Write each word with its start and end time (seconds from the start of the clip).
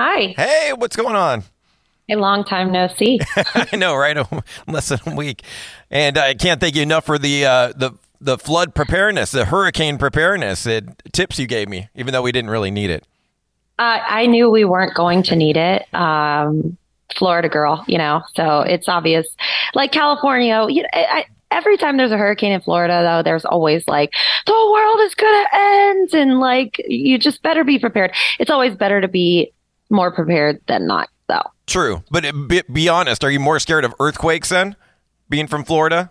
Hi. 0.00 0.32
Hey, 0.36 0.72
what's 0.74 0.94
going 0.94 1.16
on? 1.16 1.42
A 2.08 2.14
long 2.14 2.44
time 2.44 2.70
no 2.70 2.86
see. 2.86 3.18
I 3.36 3.74
know, 3.74 3.96
right? 3.96 4.16
Less 4.68 4.90
than 4.90 5.00
a 5.04 5.16
week, 5.16 5.42
and 5.90 6.16
I 6.16 6.34
can't 6.34 6.60
thank 6.60 6.76
you 6.76 6.82
enough 6.82 7.04
for 7.04 7.18
the 7.18 7.44
uh, 7.44 7.72
the 7.74 7.90
the 8.20 8.38
flood 8.38 8.76
preparedness, 8.76 9.32
the 9.32 9.46
hurricane 9.46 9.98
preparedness, 9.98 10.62
the 10.62 10.94
tips 11.12 11.40
you 11.40 11.48
gave 11.48 11.68
me, 11.68 11.88
even 11.96 12.12
though 12.12 12.22
we 12.22 12.30
didn't 12.30 12.50
really 12.50 12.70
need 12.70 12.90
it. 12.90 13.08
Uh, 13.80 13.98
I 14.06 14.26
knew 14.26 14.48
we 14.48 14.64
weren't 14.64 14.94
going 14.94 15.24
to 15.24 15.34
need 15.34 15.56
it. 15.56 15.92
Um, 15.92 16.78
Florida 17.16 17.48
girl, 17.48 17.84
you 17.88 17.98
know, 17.98 18.22
so 18.36 18.60
it's 18.60 18.88
obvious. 18.88 19.26
Like 19.74 19.90
California, 19.90 20.64
you 20.68 20.82
know, 20.82 20.88
I, 20.92 21.26
every 21.50 21.76
time 21.76 21.96
there's 21.96 22.12
a 22.12 22.18
hurricane 22.18 22.52
in 22.52 22.60
Florida, 22.60 23.02
though, 23.02 23.24
there's 23.24 23.44
always 23.44 23.82
like, 23.88 24.12
the 24.46 24.52
world 24.52 25.00
is 25.00 25.16
going 25.16 25.44
to 25.44 25.56
end. 25.56 26.14
And 26.14 26.38
like, 26.38 26.80
you 26.86 27.18
just 27.18 27.42
better 27.42 27.64
be 27.64 27.80
prepared. 27.80 28.12
It's 28.38 28.50
always 28.50 28.76
better 28.76 29.00
to 29.00 29.08
be 29.08 29.52
more 29.90 30.12
prepared 30.12 30.60
than 30.66 30.86
not, 30.86 31.08
though. 31.28 31.50
True. 31.66 32.02
But 32.10 32.24
be, 32.48 32.62
be 32.72 32.88
honest, 32.88 33.24
are 33.24 33.30
you 33.30 33.40
more 33.40 33.58
scared 33.58 33.84
of 33.84 33.94
earthquakes 34.00 34.48
then, 34.48 34.76
being 35.28 35.46
from 35.46 35.64
Florida? 35.64 36.10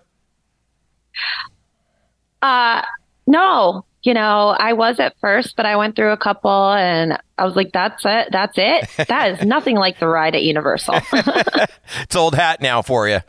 Uh, 2.41 2.81
no, 3.25 3.85
you 4.03 4.13
know, 4.13 4.55
I 4.57 4.73
was 4.73 4.99
at 4.99 5.19
first, 5.19 5.55
but 5.55 5.65
I 5.65 5.75
went 5.75 5.95
through 5.95 6.11
a 6.11 6.17
couple 6.17 6.71
and 6.71 7.17
I 7.37 7.45
was 7.45 7.55
like, 7.55 7.71
that's 7.73 8.03
it. 8.05 8.29
That's 8.31 8.57
it. 8.57 8.89
That 9.07 9.31
is 9.31 9.45
nothing 9.45 9.75
like 9.75 9.99
the 9.99 10.07
ride 10.07 10.35
at 10.35 10.43
Universal. 10.43 10.99
it's 12.01 12.15
old 12.15 12.35
hat 12.35 12.61
now 12.61 12.81
for 12.81 13.07
you. 13.07 13.19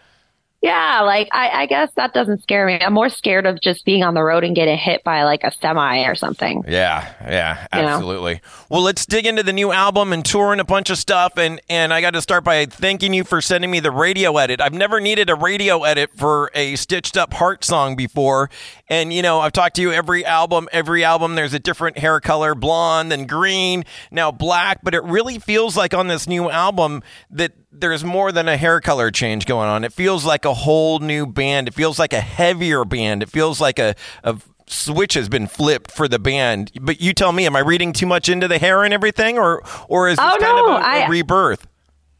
Yeah, 0.60 1.02
like 1.02 1.28
I, 1.30 1.50
I, 1.50 1.66
guess 1.66 1.92
that 1.94 2.12
doesn't 2.12 2.42
scare 2.42 2.66
me. 2.66 2.80
I'm 2.80 2.92
more 2.92 3.08
scared 3.08 3.46
of 3.46 3.60
just 3.60 3.84
being 3.84 4.02
on 4.02 4.14
the 4.14 4.24
road 4.24 4.42
and 4.42 4.56
getting 4.56 4.76
hit 4.76 5.04
by 5.04 5.22
like 5.22 5.44
a 5.44 5.52
semi 5.52 6.02
or 6.02 6.16
something. 6.16 6.64
Yeah, 6.66 7.08
yeah, 7.22 7.68
absolutely. 7.70 8.32
You 8.32 8.36
know? 8.38 8.64
Well, 8.68 8.82
let's 8.82 9.06
dig 9.06 9.24
into 9.24 9.44
the 9.44 9.52
new 9.52 9.70
album 9.70 10.12
and 10.12 10.24
touring 10.24 10.58
a 10.58 10.64
bunch 10.64 10.90
of 10.90 10.98
stuff. 10.98 11.38
And 11.38 11.60
and 11.68 11.94
I 11.94 12.00
got 12.00 12.14
to 12.14 12.22
start 12.22 12.42
by 12.42 12.66
thanking 12.66 13.14
you 13.14 13.22
for 13.22 13.40
sending 13.40 13.70
me 13.70 13.78
the 13.78 13.92
radio 13.92 14.36
edit. 14.36 14.60
I've 14.60 14.72
never 14.72 14.98
needed 14.98 15.30
a 15.30 15.36
radio 15.36 15.84
edit 15.84 16.10
for 16.16 16.50
a 16.56 16.74
stitched 16.74 17.16
up 17.16 17.34
heart 17.34 17.62
song 17.62 17.94
before. 17.94 18.50
And 18.88 19.12
you 19.12 19.22
know, 19.22 19.38
I've 19.38 19.52
talked 19.52 19.76
to 19.76 19.82
you 19.82 19.92
every 19.92 20.24
album. 20.24 20.68
Every 20.72 21.04
album, 21.04 21.36
there's 21.36 21.54
a 21.54 21.60
different 21.60 21.98
hair 21.98 22.18
color, 22.18 22.56
blonde 22.56 23.12
and 23.12 23.28
green, 23.28 23.84
now 24.10 24.32
black. 24.32 24.80
But 24.82 24.96
it 24.96 25.04
really 25.04 25.38
feels 25.38 25.76
like 25.76 25.94
on 25.94 26.08
this 26.08 26.26
new 26.26 26.50
album 26.50 27.04
that 27.30 27.52
there's 27.70 28.04
more 28.04 28.32
than 28.32 28.48
a 28.48 28.56
hair 28.56 28.80
color 28.80 29.10
change 29.10 29.46
going 29.46 29.68
on. 29.68 29.84
It 29.84 29.92
feels 29.92 30.24
like 30.24 30.44
a 30.44 30.54
whole 30.54 30.98
new 31.00 31.26
band. 31.26 31.68
It 31.68 31.74
feels 31.74 31.98
like 31.98 32.12
a 32.12 32.20
heavier 32.20 32.84
band. 32.84 33.22
It 33.22 33.28
feels 33.28 33.60
like 33.60 33.78
a, 33.78 33.94
a 34.24 34.38
switch 34.66 35.14
has 35.14 35.28
been 35.28 35.46
flipped 35.46 35.90
for 35.90 36.08
the 36.08 36.18
band. 36.18 36.72
But 36.80 37.00
you 37.00 37.12
tell 37.12 37.32
me, 37.32 37.46
am 37.46 37.56
I 37.56 37.60
reading 37.60 37.92
too 37.92 38.06
much 38.06 38.28
into 38.28 38.48
the 38.48 38.58
hair 38.58 38.84
and 38.84 38.94
everything, 38.94 39.38
or 39.38 39.62
or 39.88 40.08
is 40.08 40.16
this 40.16 40.26
oh, 40.26 40.36
kind 40.40 40.56
no, 40.56 40.76
of 40.76 40.82
a, 40.82 40.86
I, 40.86 40.96
a 40.98 41.08
rebirth? 41.08 41.66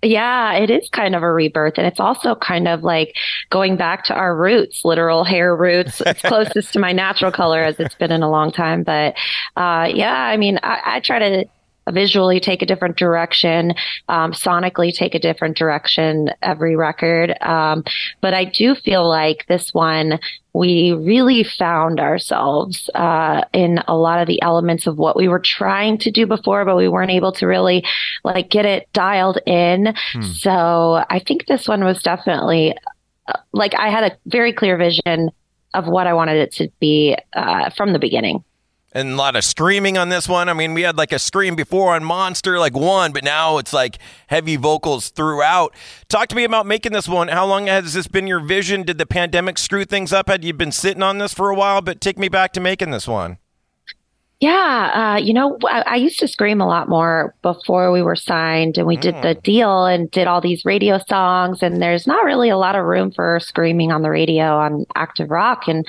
Yeah, 0.02 0.52
it 0.52 0.70
is 0.70 0.88
kind 0.90 1.16
of 1.16 1.24
a 1.24 1.32
rebirth. 1.32 1.74
And 1.76 1.86
it's 1.86 1.98
also 1.98 2.36
kind 2.36 2.68
of 2.68 2.84
like 2.84 3.16
going 3.50 3.76
back 3.76 4.04
to 4.04 4.14
our 4.14 4.36
roots, 4.36 4.84
literal 4.84 5.24
hair 5.24 5.56
roots. 5.56 6.00
It's 6.06 6.22
closest 6.22 6.72
to 6.74 6.78
my 6.78 6.92
natural 6.92 7.32
color 7.32 7.62
as 7.62 7.80
it's 7.80 7.96
been 7.96 8.12
in 8.12 8.22
a 8.22 8.30
long 8.30 8.52
time. 8.52 8.84
But 8.84 9.14
uh, 9.56 9.88
yeah, 9.92 10.14
I 10.14 10.36
mean, 10.36 10.60
I, 10.62 10.80
I 10.84 11.00
try 11.00 11.18
to 11.18 11.48
visually 11.92 12.40
take 12.40 12.62
a 12.62 12.66
different 12.66 12.96
direction, 12.96 13.74
um, 14.08 14.32
sonically 14.32 14.94
take 14.94 15.14
a 15.14 15.18
different 15.18 15.56
direction 15.56 16.30
every 16.42 16.76
record. 16.76 17.34
Um, 17.40 17.84
but 18.20 18.34
I 18.34 18.44
do 18.44 18.74
feel 18.74 19.08
like 19.08 19.46
this 19.46 19.72
one, 19.72 20.18
we 20.52 20.92
really 20.92 21.44
found 21.44 22.00
ourselves 22.00 22.90
uh, 22.94 23.42
in 23.52 23.80
a 23.86 23.96
lot 23.96 24.20
of 24.20 24.26
the 24.26 24.42
elements 24.42 24.86
of 24.86 24.98
what 24.98 25.16
we 25.16 25.28
were 25.28 25.38
trying 25.38 25.98
to 25.98 26.10
do 26.10 26.26
before, 26.26 26.64
but 26.64 26.76
we 26.76 26.88
weren't 26.88 27.10
able 27.10 27.32
to 27.32 27.46
really 27.46 27.84
like 28.24 28.50
get 28.50 28.66
it 28.66 28.88
dialed 28.92 29.38
in. 29.46 29.94
Hmm. 30.12 30.22
So 30.22 31.04
I 31.08 31.18
think 31.20 31.46
this 31.46 31.68
one 31.68 31.84
was 31.84 32.02
definitely 32.02 32.76
uh, 33.28 33.38
like 33.52 33.74
I 33.74 33.90
had 33.90 34.04
a 34.04 34.16
very 34.26 34.52
clear 34.52 34.76
vision 34.76 35.30
of 35.74 35.86
what 35.86 36.06
I 36.06 36.14
wanted 36.14 36.38
it 36.38 36.52
to 36.54 36.68
be 36.80 37.16
uh, 37.34 37.70
from 37.70 37.92
the 37.92 37.98
beginning 37.98 38.42
and 38.98 39.12
a 39.12 39.16
lot 39.16 39.36
of 39.36 39.44
screaming 39.44 39.96
on 39.96 40.08
this 40.08 40.28
one. 40.28 40.48
I 40.48 40.52
mean, 40.52 40.74
we 40.74 40.82
had 40.82 40.98
like 40.98 41.12
a 41.12 41.18
scream 41.18 41.54
before 41.54 41.94
on 41.94 42.02
Monster, 42.02 42.58
like 42.58 42.76
one, 42.76 43.12
but 43.12 43.22
now 43.22 43.58
it's 43.58 43.72
like 43.72 43.98
heavy 44.26 44.56
vocals 44.56 45.10
throughout. 45.10 45.74
Talk 46.08 46.28
to 46.28 46.36
me 46.36 46.44
about 46.44 46.66
making 46.66 46.92
this 46.92 47.08
one. 47.08 47.28
How 47.28 47.46
long 47.46 47.68
has 47.68 47.94
this 47.94 48.08
been 48.08 48.26
your 48.26 48.40
vision? 48.40 48.82
Did 48.82 48.98
the 48.98 49.06
pandemic 49.06 49.56
screw 49.58 49.84
things 49.84 50.12
up? 50.12 50.28
Had 50.28 50.44
you 50.44 50.52
been 50.52 50.72
sitting 50.72 51.02
on 51.02 51.18
this 51.18 51.32
for 51.32 51.48
a 51.48 51.54
while? 51.54 51.80
But 51.80 52.00
take 52.00 52.18
me 52.18 52.28
back 52.28 52.52
to 52.54 52.60
making 52.60 52.90
this 52.90 53.06
one. 53.06 53.38
Yeah, 54.40 55.16
uh, 55.16 55.18
you 55.18 55.32
know, 55.32 55.58
I, 55.64 55.82
I, 55.84 55.96
used 55.96 56.20
to 56.20 56.28
scream 56.28 56.60
a 56.60 56.66
lot 56.66 56.88
more 56.88 57.34
before 57.42 57.90
we 57.90 58.02
were 58.02 58.14
signed 58.14 58.78
and 58.78 58.86
we 58.86 58.96
mm. 58.96 59.00
did 59.00 59.16
the 59.16 59.34
deal 59.34 59.84
and 59.84 60.08
did 60.12 60.28
all 60.28 60.40
these 60.40 60.64
radio 60.64 61.00
songs. 61.08 61.60
And 61.60 61.82
there's 61.82 62.06
not 62.06 62.24
really 62.24 62.48
a 62.48 62.56
lot 62.56 62.76
of 62.76 62.84
room 62.84 63.10
for 63.10 63.40
screaming 63.40 63.90
on 63.90 64.02
the 64.02 64.10
radio 64.10 64.56
on 64.56 64.86
active 64.94 65.32
rock. 65.32 65.66
And 65.66 65.84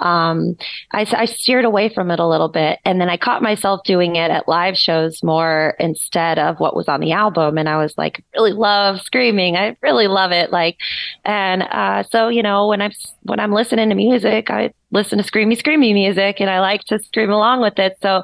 um, 0.00 0.54
I, 0.92 1.06
I 1.16 1.24
steered 1.24 1.64
away 1.64 1.88
from 1.88 2.10
it 2.10 2.20
a 2.20 2.28
little 2.28 2.50
bit. 2.50 2.78
And 2.84 3.00
then 3.00 3.08
I 3.08 3.16
caught 3.16 3.40
myself 3.40 3.80
doing 3.86 4.16
it 4.16 4.30
at 4.30 4.48
live 4.48 4.76
shows 4.76 5.22
more 5.22 5.74
instead 5.80 6.38
of 6.38 6.60
what 6.60 6.76
was 6.76 6.88
on 6.88 7.00
the 7.00 7.12
album. 7.12 7.56
And 7.56 7.70
I 7.70 7.78
was 7.78 7.96
like, 7.96 8.22
really 8.34 8.52
love 8.52 9.00
screaming. 9.00 9.56
I 9.56 9.78
really 9.80 10.08
love 10.08 10.30
it. 10.30 10.52
Like, 10.52 10.76
and 11.24 11.62
uh, 11.62 12.02
so, 12.02 12.28
you 12.28 12.42
know, 12.42 12.68
when 12.68 12.82
I'm 12.82 12.92
when 13.22 13.40
I'm 13.40 13.52
listening 13.52 13.88
to 13.88 13.94
music, 13.94 14.50
I 14.50 14.74
listen 14.94 15.18
to 15.18 15.24
screamy, 15.24 15.60
screamy 15.60 15.92
music 15.92 16.40
and 16.40 16.48
I 16.48 16.60
like 16.60 16.84
to 16.84 16.98
scream 16.98 17.30
along 17.30 17.60
with 17.60 17.78
it. 17.78 17.98
So, 18.00 18.22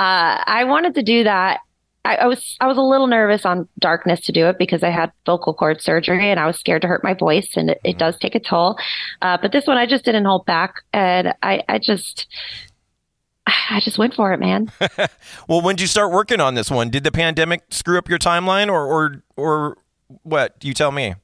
uh, 0.00 0.42
I 0.46 0.64
wanted 0.64 0.94
to 0.94 1.02
do 1.02 1.24
that. 1.24 1.60
I, 2.04 2.16
I, 2.16 2.26
was, 2.26 2.56
I 2.60 2.66
was 2.66 2.78
a 2.78 2.82
little 2.82 3.06
nervous 3.06 3.44
on 3.44 3.68
darkness 3.78 4.22
to 4.22 4.32
do 4.32 4.46
it 4.46 4.58
because 4.58 4.82
I 4.82 4.88
had 4.88 5.12
vocal 5.26 5.52
cord 5.52 5.82
surgery 5.82 6.30
and 6.30 6.40
I 6.40 6.46
was 6.46 6.58
scared 6.58 6.80
to 6.82 6.88
hurt 6.88 7.04
my 7.04 7.12
voice 7.12 7.50
and 7.56 7.70
it, 7.70 7.80
it 7.84 7.98
does 7.98 8.18
take 8.18 8.34
a 8.34 8.40
toll. 8.40 8.78
Uh, 9.20 9.36
but 9.40 9.52
this 9.52 9.66
one 9.66 9.76
I 9.76 9.84
just 9.84 10.06
didn't 10.06 10.24
hold 10.24 10.46
back 10.46 10.76
and 10.94 11.34
I, 11.42 11.62
I 11.68 11.78
just, 11.78 12.26
I 13.46 13.80
just 13.80 13.98
went 13.98 14.14
for 14.14 14.32
it, 14.32 14.40
man. 14.40 14.72
well, 15.48 15.60
when 15.60 15.76
did 15.76 15.82
you 15.82 15.86
start 15.86 16.10
working 16.10 16.40
on 16.40 16.54
this 16.54 16.70
one? 16.70 16.88
Did 16.88 17.04
the 17.04 17.12
pandemic 17.12 17.64
screw 17.70 17.98
up 17.98 18.08
your 18.08 18.18
timeline 18.18 18.68
or, 18.68 18.86
or, 18.86 19.22
or 19.36 19.78
what? 20.22 20.56
You 20.62 20.72
tell 20.72 20.92
me. 20.92 21.14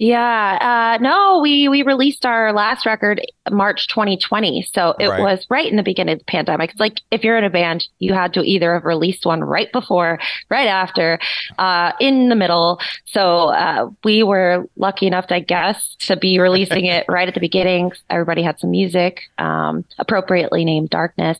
Yeah, 0.00 0.96
uh, 0.96 1.02
no, 1.02 1.40
we 1.42 1.68
we 1.68 1.82
released 1.82 2.24
our 2.24 2.54
last 2.54 2.86
record 2.86 3.20
March 3.50 3.86
2020, 3.88 4.62
so 4.62 4.94
it 4.98 5.08
right. 5.08 5.20
was 5.20 5.44
right 5.50 5.70
in 5.70 5.76
the 5.76 5.82
beginning 5.82 6.14
of 6.14 6.20
the 6.20 6.24
pandemic. 6.24 6.70
It's 6.70 6.80
like 6.80 7.02
if 7.10 7.22
you're 7.22 7.36
in 7.36 7.44
a 7.44 7.50
band, 7.50 7.86
you 7.98 8.14
had 8.14 8.32
to 8.32 8.40
either 8.40 8.72
have 8.72 8.86
released 8.86 9.26
one 9.26 9.44
right 9.44 9.70
before, 9.72 10.18
right 10.48 10.68
after, 10.68 11.18
uh, 11.58 11.92
in 12.00 12.30
the 12.30 12.34
middle. 12.34 12.80
So 13.04 13.48
uh, 13.48 13.90
we 14.02 14.22
were 14.22 14.64
lucky 14.76 15.06
enough, 15.06 15.26
I 15.28 15.40
guess, 15.40 15.96
to 16.00 16.16
be 16.16 16.38
releasing 16.38 16.86
it 16.86 17.04
right 17.08 17.28
at 17.28 17.34
the 17.34 17.40
beginning. 17.40 17.92
Everybody 18.08 18.42
had 18.42 18.58
some 18.58 18.70
music, 18.70 19.20
um, 19.36 19.84
appropriately 19.98 20.64
named 20.64 20.88
Darkness, 20.88 21.38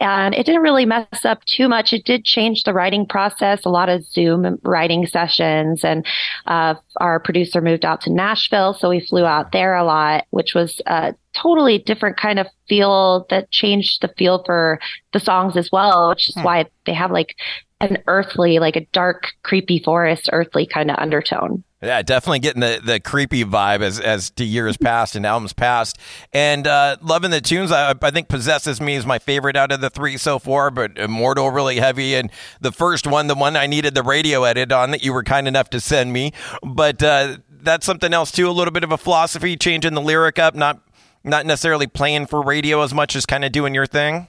and 0.00 0.34
it 0.34 0.46
didn't 0.46 0.62
really 0.62 0.86
mess 0.86 1.26
up 1.26 1.44
too 1.44 1.68
much. 1.68 1.92
It 1.92 2.06
did 2.06 2.24
change 2.24 2.62
the 2.62 2.72
writing 2.72 3.04
process, 3.04 3.66
a 3.66 3.68
lot 3.68 3.90
of 3.90 4.06
Zoom 4.06 4.58
writing 4.62 5.06
sessions, 5.06 5.84
and 5.84 6.06
uh, 6.46 6.76
our 6.96 7.20
producer 7.20 7.60
moved 7.60 7.84
out 7.90 8.00
to 8.02 8.12
Nashville, 8.12 8.74
so 8.74 8.88
we 8.88 9.00
flew 9.00 9.24
out 9.24 9.52
there 9.52 9.74
a 9.74 9.84
lot, 9.84 10.26
which 10.30 10.54
was 10.54 10.80
a 10.86 11.14
totally 11.34 11.78
different 11.78 12.16
kind 12.16 12.38
of 12.38 12.46
feel 12.68 13.26
that 13.30 13.50
changed 13.50 14.02
the 14.02 14.08
feel 14.16 14.42
for 14.44 14.80
the 15.12 15.20
songs 15.20 15.56
as 15.56 15.70
well, 15.72 16.10
which 16.10 16.28
is 16.28 16.34
hmm. 16.34 16.42
why 16.42 16.66
they 16.86 16.94
have 16.94 17.10
like 17.10 17.36
an 17.80 17.98
earthly, 18.06 18.58
like 18.58 18.76
a 18.76 18.86
dark, 18.92 19.32
creepy 19.42 19.78
forest, 19.78 20.28
earthly 20.32 20.66
kind 20.66 20.90
of 20.90 20.98
undertone. 20.98 21.64
Yeah, 21.82 22.02
definitely 22.02 22.40
getting 22.40 22.60
the, 22.60 22.78
the 22.84 23.00
creepy 23.00 23.42
vibe 23.42 23.80
as 23.80 23.98
as 23.98 24.28
the 24.30 24.44
years 24.44 24.76
passed 24.76 25.16
and 25.16 25.24
albums 25.24 25.54
passed, 25.54 25.96
and 26.30 26.66
uh, 26.66 26.98
loving 27.00 27.30
the 27.30 27.40
tunes. 27.40 27.72
I, 27.72 27.94
I 28.02 28.10
think 28.10 28.28
"Possesses 28.28 28.82
Me" 28.82 28.96
is 28.96 29.06
my 29.06 29.18
favorite 29.18 29.56
out 29.56 29.72
of 29.72 29.80
the 29.80 29.88
three 29.88 30.18
so 30.18 30.38
far, 30.38 30.70
but 30.70 30.98
"Immortal" 30.98 31.50
really 31.50 31.76
heavy, 31.76 32.14
and 32.16 32.30
the 32.60 32.70
first 32.70 33.06
one, 33.06 33.28
the 33.28 33.34
one 33.34 33.56
I 33.56 33.66
needed 33.66 33.94
the 33.94 34.02
radio 34.02 34.44
edit 34.44 34.72
on 34.72 34.90
that 34.90 35.02
you 35.02 35.14
were 35.14 35.24
kind 35.24 35.48
enough 35.48 35.70
to 35.70 35.80
send 35.80 36.12
me, 36.12 36.34
but 36.62 37.02
uh, 37.02 37.38
that's 37.62 37.86
something 37.86 38.12
else 38.12 38.30
too. 38.30 38.48
A 38.48 38.52
little 38.52 38.72
bit 38.72 38.84
of 38.84 38.92
a 38.92 38.98
philosophy, 38.98 39.56
changing 39.56 39.94
the 39.94 40.00
lyric 40.00 40.38
up, 40.38 40.54
not 40.54 40.80
not 41.24 41.46
necessarily 41.46 41.86
playing 41.86 42.26
for 42.26 42.42
radio 42.42 42.82
as 42.82 42.94
much 42.94 43.14
as 43.14 43.26
kind 43.26 43.44
of 43.44 43.52
doing 43.52 43.74
your 43.74 43.86
thing. 43.86 44.28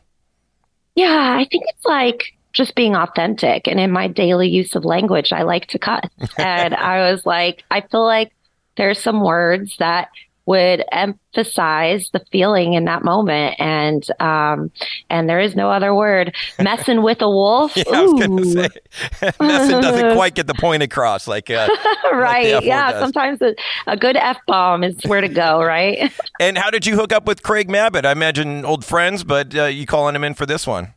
Yeah, 0.96 1.36
I 1.38 1.48
think 1.50 1.64
it's 1.68 1.86
like 1.86 2.34
just 2.54 2.76
being 2.76 2.96
authentic. 2.96 3.68
And 3.68 3.80
in 3.80 3.92
my 3.92 4.08
daily 4.08 4.50
use 4.50 4.76
of 4.76 4.84
language, 4.84 5.32
I 5.32 5.44
like 5.44 5.68
to 5.68 5.80
cut. 5.80 6.10
and 6.38 6.76
I 6.76 7.12
was 7.12 7.26
like, 7.26 7.64
I 7.72 7.82
feel 7.82 8.04
like 8.04 8.34
there's 8.78 9.00
some 9.00 9.22
words 9.24 9.78
that 9.80 10.10
would 10.52 10.84
emphasize 10.92 12.10
the 12.12 12.20
feeling 12.30 12.74
in 12.74 12.84
that 12.86 13.06
moment. 13.06 13.56
And 13.58 14.04
um 14.20 14.70
and 15.10 15.30
there 15.30 15.40
is 15.40 15.56
no 15.56 15.72
other 15.72 15.96
word. 15.96 16.36
Messing 16.60 17.02
with 17.02 17.22
a 17.22 17.30
wolf? 17.30 17.76
Yeah, 17.78 17.84
I 17.88 18.02
was 18.02 18.22
gonna 18.22 18.46
say. 18.46 19.32
Messing 19.40 19.80
doesn't 19.80 20.16
quite 20.16 20.36
get 20.36 20.48
the 20.48 20.54
point 20.54 20.84
across 20.84 21.26
like 21.26 21.50
uh, 21.50 21.70
right. 22.12 22.56
Like 22.56 22.66
yeah 22.66 23.00
sometimes 23.00 23.42
a, 23.42 23.56
a 23.88 23.96
good 23.96 24.18
f-bomb 24.18 24.84
is 24.84 25.02
where 25.06 25.22
to 25.22 25.30
go 25.30 25.64
right? 25.64 26.12
And 26.40 26.58
how 26.58 26.70
did 26.70 26.86
you 26.86 26.98
hook 26.98 27.14
up 27.14 27.26
with 27.26 27.44
craig 27.44 27.70
mabbitt? 27.70 28.06
I 28.06 28.12
imagine 28.12 28.66
old 28.66 28.84
friends 28.84 29.24
but 29.24 29.56
uh, 29.56 29.66
you 29.66 29.86
calling 29.86 30.16
him 30.16 30.26
in 30.26 30.34
for 30.34 30.46
this 30.46 30.68
one. 30.68 30.94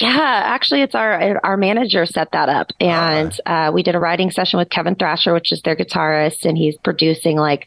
Yeah, 0.00 0.42
actually, 0.46 0.80
it's 0.80 0.94
our 0.94 1.38
our 1.44 1.58
manager 1.58 2.06
set 2.06 2.32
that 2.32 2.48
up, 2.48 2.68
and 2.80 3.38
uh, 3.44 3.70
we 3.72 3.82
did 3.82 3.94
a 3.94 3.98
writing 3.98 4.30
session 4.30 4.58
with 4.58 4.70
Kevin 4.70 4.94
Thrasher, 4.94 5.34
which 5.34 5.52
is 5.52 5.60
their 5.62 5.76
guitarist, 5.76 6.46
and 6.46 6.56
he's 6.56 6.76
producing 6.78 7.36
like 7.36 7.66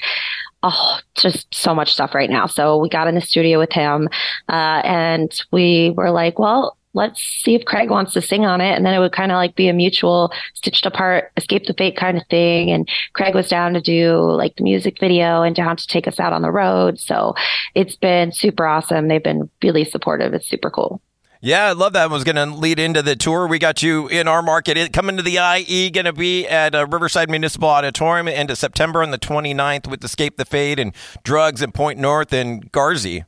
oh, 0.63 0.99
just 1.15 1.53
so 1.53 1.75
much 1.75 1.93
stuff 1.93 2.15
right 2.15 2.29
now. 2.29 2.47
So 2.47 2.77
we 2.77 2.89
got 2.89 3.07
in 3.07 3.15
the 3.15 3.21
studio 3.21 3.59
with 3.59 3.71
him, 3.71 4.09
uh, 4.49 4.81
and 4.83 5.31
we 5.51 5.91
were 5.95 6.09
like, 6.09 6.39
well, 6.39 6.77
let's 6.93 7.19
see 7.21 7.55
if 7.55 7.65
Craig 7.65 7.89
wants 7.89 8.13
to 8.13 8.21
sing 8.21 8.45
on 8.45 8.61
it. 8.61 8.75
And 8.75 8.85
then 8.85 8.93
it 8.93 8.99
would 8.99 9.11
kind 9.11 9.31
of 9.31 9.35
like 9.35 9.55
be 9.55 9.67
a 9.67 9.73
mutual 9.73 10.31
Stitched 10.53 10.85
Up 10.85 10.95
Heart, 10.95 11.31
escape 11.37 11.65
the 11.65 11.73
fate 11.73 11.97
kind 11.97 12.17
of 12.17 12.25
thing. 12.27 12.71
And 12.71 12.87
Craig 13.13 13.35
was 13.35 13.49
down 13.49 13.73
to 13.73 13.81
do 13.81 14.17
like 14.17 14.55
the 14.55 14.63
music 14.63 14.99
video 14.99 15.41
and 15.41 15.55
down 15.55 15.75
to 15.75 15.87
take 15.87 16.07
us 16.07 16.19
out 16.19 16.33
on 16.33 16.43
the 16.43 16.51
road. 16.51 16.99
So 16.99 17.33
it's 17.75 17.95
been 17.95 18.31
super 18.31 18.65
awesome. 18.65 19.07
They've 19.07 19.23
been 19.23 19.49
really 19.63 19.85
supportive. 19.85 20.33
It's 20.33 20.47
super 20.47 20.69
cool. 20.69 21.01
Yeah, 21.45 21.65
I 21.65 21.71
love 21.73 21.91
that. 21.91 22.05
It 22.05 22.11
was 22.11 22.23
going 22.23 22.37
to 22.37 22.45
lead 22.45 22.79
into 22.79 23.01
the 23.01 23.17
tour. 23.17 23.47
We 23.47 23.59
got 23.59 23.83
you 23.83 24.07
in 24.07 24.29
our 24.29 24.41
market. 24.41 24.77
It, 24.77 24.93
coming 24.93 25.17
to 25.17 25.23
the 25.23 25.39
IE, 25.39 25.89
going 25.89 26.05
to 26.05 26.13
be 26.13 26.47
at 26.47 26.73
uh, 26.73 26.87
Riverside 26.87 27.29
Municipal 27.29 27.67
Auditorium 27.67 28.29
end 28.29 28.49
of 28.49 28.57
September 28.57 29.03
on 29.03 29.11
the 29.11 29.19
29th 29.19 29.87
with 29.87 30.01
Escape 30.05 30.37
the 30.37 30.45
Fate 30.45 30.79
and 30.79 30.93
Drugs 31.23 31.61
and 31.61 31.73
Point 31.73 31.99
North 31.99 32.31
and 32.31 32.71
Garzy. 32.71 33.25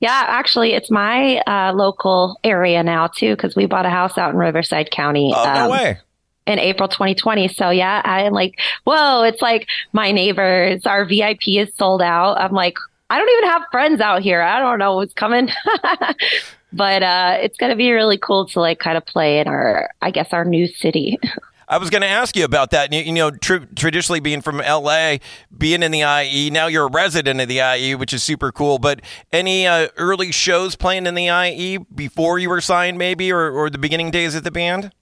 Yeah, 0.00 0.24
actually, 0.28 0.72
it's 0.72 0.90
my 0.90 1.40
uh, 1.46 1.74
local 1.74 2.38
area 2.42 2.82
now 2.82 3.08
too 3.08 3.36
because 3.36 3.54
we 3.54 3.66
bought 3.66 3.84
a 3.84 3.90
house 3.90 4.16
out 4.16 4.32
in 4.32 4.38
Riverside 4.38 4.90
County. 4.90 5.30
Oh, 5.36 5.46
um, 5.46 5.54
no 5.54 5.70
way! 5.70 5.98
In 6.46 6.58
April 6.58 6.88
2020. 6.88 7.48
So 7.48 7.68
yeah, 7.68 8.00
I'm 8.02 8.32
like, 8.32 8.58
whoa! 8.84 9.24
It's 9.24 9.42
like 9.42 9.68
my 9.92 10.10
neighbors. 10.10 10.86
Our 10.86 11.04
VIP 11.04 11.48
is 11.48 11.70
sold 11.76 12.00
out. 12.00 12.40
I'm 12.40 12.52
like, 12.52 12.78
I 13.10 13.18
don't 13.18 13.28
even 13.28 13.50
have 13.50 13.62
friends 13.70 14.00
out 14.00 14.22
here. 14.22 14.40
I 14.40 14.58
don't 14.58 14.78
know 14.78 14.96
what's 14.96 15.12
coming. 15.12 15.50
but 16.72 17.02
uh, 17.02 17.38
it's 17.40 17.56
going 17.56 17.70
to 17.70 17.76
be 17.76 17.90
really 17.92 18.18
cool 18.18 18.46
to 18.48 18.60
like 18.60 18.78
kind 18.78 18.96
of 18.96 19.04
play 19.06 19.38
in 19.40 19.48
our, 19.48 19.90
I 20.00 20.10
guess, 20.10 20.32
our 20.32 20.44
new 20.44 20.66
city. 20.66 21.18
I 21.68 21.78
was 21.78 21.88
going 21.88 22.02
to 22.02 22.08
ask 22.08 22.36
you 22.36 22.44
about 22.44 22.70
that. 22.72 22.92
You, 22.92 23.00
you 23.00 23.12
know, 23.12 23.30
tr- 23.30 23.64
traditionally 23.74 24.20
being 24.20 24.42
from 24.42 24.58
LA, 24.58 25.16
being 25.56 25.82
in 25.82 25.90
the 25.90 26.02
IE, 26.02 26.50
now 26.50 26.66
you're 26.66 26.86
a 26.86 26.90
resident 26.90 27.40
of 27.40 27.48
the 27.48 27.60
IE, 27.60 27.94
which 27.94 28.12
is 28.12 28.22
super 28.22 28.52
cool. 28.52 28.78
But 28.78 29.00
any 29.32 29.66
uh, 29.66 29.88
early 29.96 30.32
shows 30.32 30.76
playing 30.76 31.06
in 31.06 31.14
the 31.14 31.28
IE 31.28 31.78
before 31.78 32.38
you 32.38 32.50
were 32.50 32.60
signed, 32.60 32.98
maybe, 32.98 33.32
or, 33.32 33.50
or 33.50 33.70
the 33.70 33.78
beginning 33.78 34.10
days 34.10 34.34
of 34.34 34.44
the 34.44 34.50
band? 34.50 34.92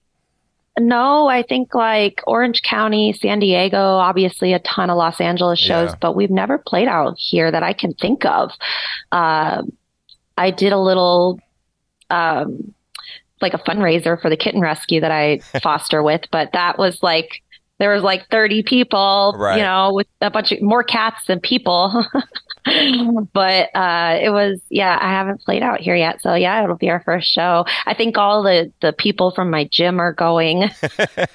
No, 0.79 1.27
I 1.27 1.43
think 1.43 1.75
like 1.75 2.21
Orange 2.25 2.61
County, 2.61 3.11
San 3.13 3.39
Diego, 3.39 3.77
obviously 3.77 4.53
a 4.53 4.59
ton 4.59 4.89
of 4.89 4.95
Los 4.95 5.19
Angeles 5.19 5.59
shows, 5.59 5.89
yeah. 5.89 5.95
but 5.99 6.15
we've 6.15 6.31
never 6.31 6.57
played 6.57 6.87
out 6.87 7.17
here 7.17 7.51
that 7.51 7.63
I 7.63 7.73
can 7.73 7.93
think 7.95 8.23
of. 8.23 8.51
Uh, 9.11 9.63
I 10.37 10.51
did 10.51 10.71
a 10.71 10.79
little 10.79 11.41
um, 12.11 12.73
like 13.41 13.53
a 13.53 13.59
fundraiser 13.59 14.21
for 14.21 14.29
the 14.29 14.37
kitten 14.37 14.61
rescue 14.61 15.01
that 15.01 15.11
I 15.11 15.39
foster 15.63 16.03
with, 16.03 16.21
but 16.31 16.51
that 16.53 16.77
was 16.77 17.01
like 17.01 17.41
there 17.79 17.91
was 17.91 18.03
like 18.03 18.29
30 18.29 18.61
people, 18.61 19.33
right. 19.39 19.57
you 19.57 19.63
know, 19.63 19.91
with 19.91 20.05
a 20.21 20.29
bunch 20.29 20.51
of 20.51 20.61
more 20.61 20.83
cats 20.83 21.25
than 21.25 21.39
people. 21.39 22.05
but 23.33 23.75
uh, 23.75 24.19
it 24.21 24.29
was 24.29 24.61
yeah, 24.69 24.99
I 25.01 25.09
haven't 25.09 25.41
played 25.41 25.63
out 25.63 25.79
here 25.79 25.95
yet. 25.95 26.21
So 26.21 26.35
yeah, 26.35 26.63
it'll 26.63 26.75
be 26.75 26.91
our 26.91 27.01
first 27.03 27.31
show. 27.31 27.65
I 27.87 27.95
think 27.95 28.19
all 28.19 28.43
the 28.43 28.71
the 28.81 28.93
people 28.93 29.31
from 29.31 29.49
my 29.49 29.67
gym 29.71 29.99
are 29.99 30.13
going. 30.13 30.69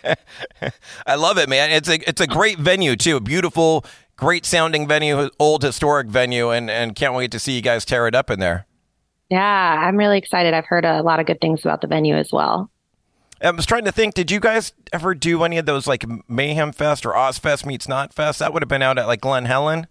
I 1.06 1.16
love 1.16 1.36
it, 1.38 1.48
man. 1.48 1.72
It's 1.72 1.88
a 1.88 2.08
it's 2.08 2.20
a 2.20 2.28
great 2.28 2.58
venue 2.58 2.94
too. 2.94 3.16
A 3.16 3.20
beautiful, 3.20 3.84
great 4.14 4.46
sounding 4.46 4.86
venue, 4.86 5.28
old 5.40 5.64
historic 5.64 6.06
venue 6.06 6.50
and 6.50 6.70
and 6.70 6.94
can't 6.94 7.14
wait 7.14 7.32
to 7.32 7.40
see 7.40 7.56
you 7.56 7.62
guys 7.62 7.84
tear 7.84 8.06
it 8.06 8.14
up 8.14 8.30
in 8.30 8.38
there. 8.38 8.65
Yeah, 9.30 9.86
I'm 9.86 9.96
really 9.96 10.18
excited. 10.18 10.54
I've 10.54 10.66
heard 10.66 10.84
a 10.84 11.02
lot 11.02 11.20
of 11.20 11.26
good 11.26 11.40
things 11.40 11.60
about 11.62 11.80
the 11.80 11.86
venue 11.86 12.14
as 12.14 12.30
well. 12.32 12.70
I 13.42 13.50
was 13.50 13.66
trying 13.66 13.84
to 13.84 13.92
think, 13.92 14.14
did 14.14 14.30
you 14.30 14.40
guys 14.40 14.72
ever 14.92 15.14
do 15.14 15.44
any 15.44 15.58
of 15.58 15.66
those 15.66 15.86
like 15.86 16.04
Mayhem 16.28 16.72
Fest 16.72 17.04
or 17.04 17.12
Ozzfest 17.12 17.66
meets 17.66 17.86
Knotfest? 17.86 18.38
That 18.38 18.52
would 18.52 18.62
have 18.62 18.68
been 18.68 18.82
out 18.82 18.98
at 18.98 19.06
like 19.06 19.20
Glen 19.20 19.44
Helen. 19.44 19.86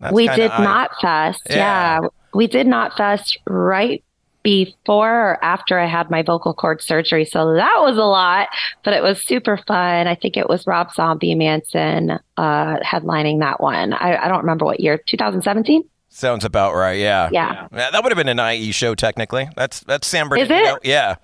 That's 0.00 0.12
we 0.12 0.26
did 0.28 0.50
I, 0.50 0.64
Not 0.64 0.90
Fest. 1.00 1.42
Yeah. 1.48 1.56
yeah. 1.56 2.08
We 2.34 2.46
did 2.46 2.66
Knotfest 2.66 3.36
right 3.46 4.02
before 4.42 5.30
or 5.30 5.44
after 5.44 5.78
I 5.78 5.86
had 5.86 6.10
my 6.10 6.22
vocal 6.22 6.52
cord 6.52 6.82
surgery. 6.82 7.24
So 7.24 7.54
that 7.54 7.76
was 7.78 7.96
a 7.96 8.04
lot, 8.04 8.48
but 8.84 8.92
it 8.92 9.02
was 9.02 9.20
super 9.22 9.56
fun. 9.56 10.06
I 10.06 10.14
think 10.14 10.36
it 10.36 10.48
was 10.48 10.66
Rob 10.66 10.92
Zombie 10.92 11.34
Manson 11.34 12.18
uh, 12.36 12.76
headlining 12.80 13.40
that 13.40 13.60
one. 13.60 13.94
I, 13.94 14.16
I 14.16 14.28
don't 14.28 14.40
remember 14.40 14.64
what 14.64 14.80
year, 14.80 14.98
2017? 14.98 15.82
Sounds 16.14 16.44
about 16.44 16.76
right. 16.76 17.00
Yeah. 17.00 17.28
Yeah. 17.32 17.66
yeah 17.72 17.90
that 17.90 18.04
would 18.04 18.12
have 18.12 18.24
been 18.24 18.38
an 18.38 18.52
IE 18.52 18.70
show 18.70 18.94
technically. 18.94 19.48
That's 19.56 19.80
that's 19.80 20.06
San 20.06 20.28
Bernardino. 20.28 20.54
Is 20.54 20.76
it? 20.76 20.84
Yeah. 20.84 21.16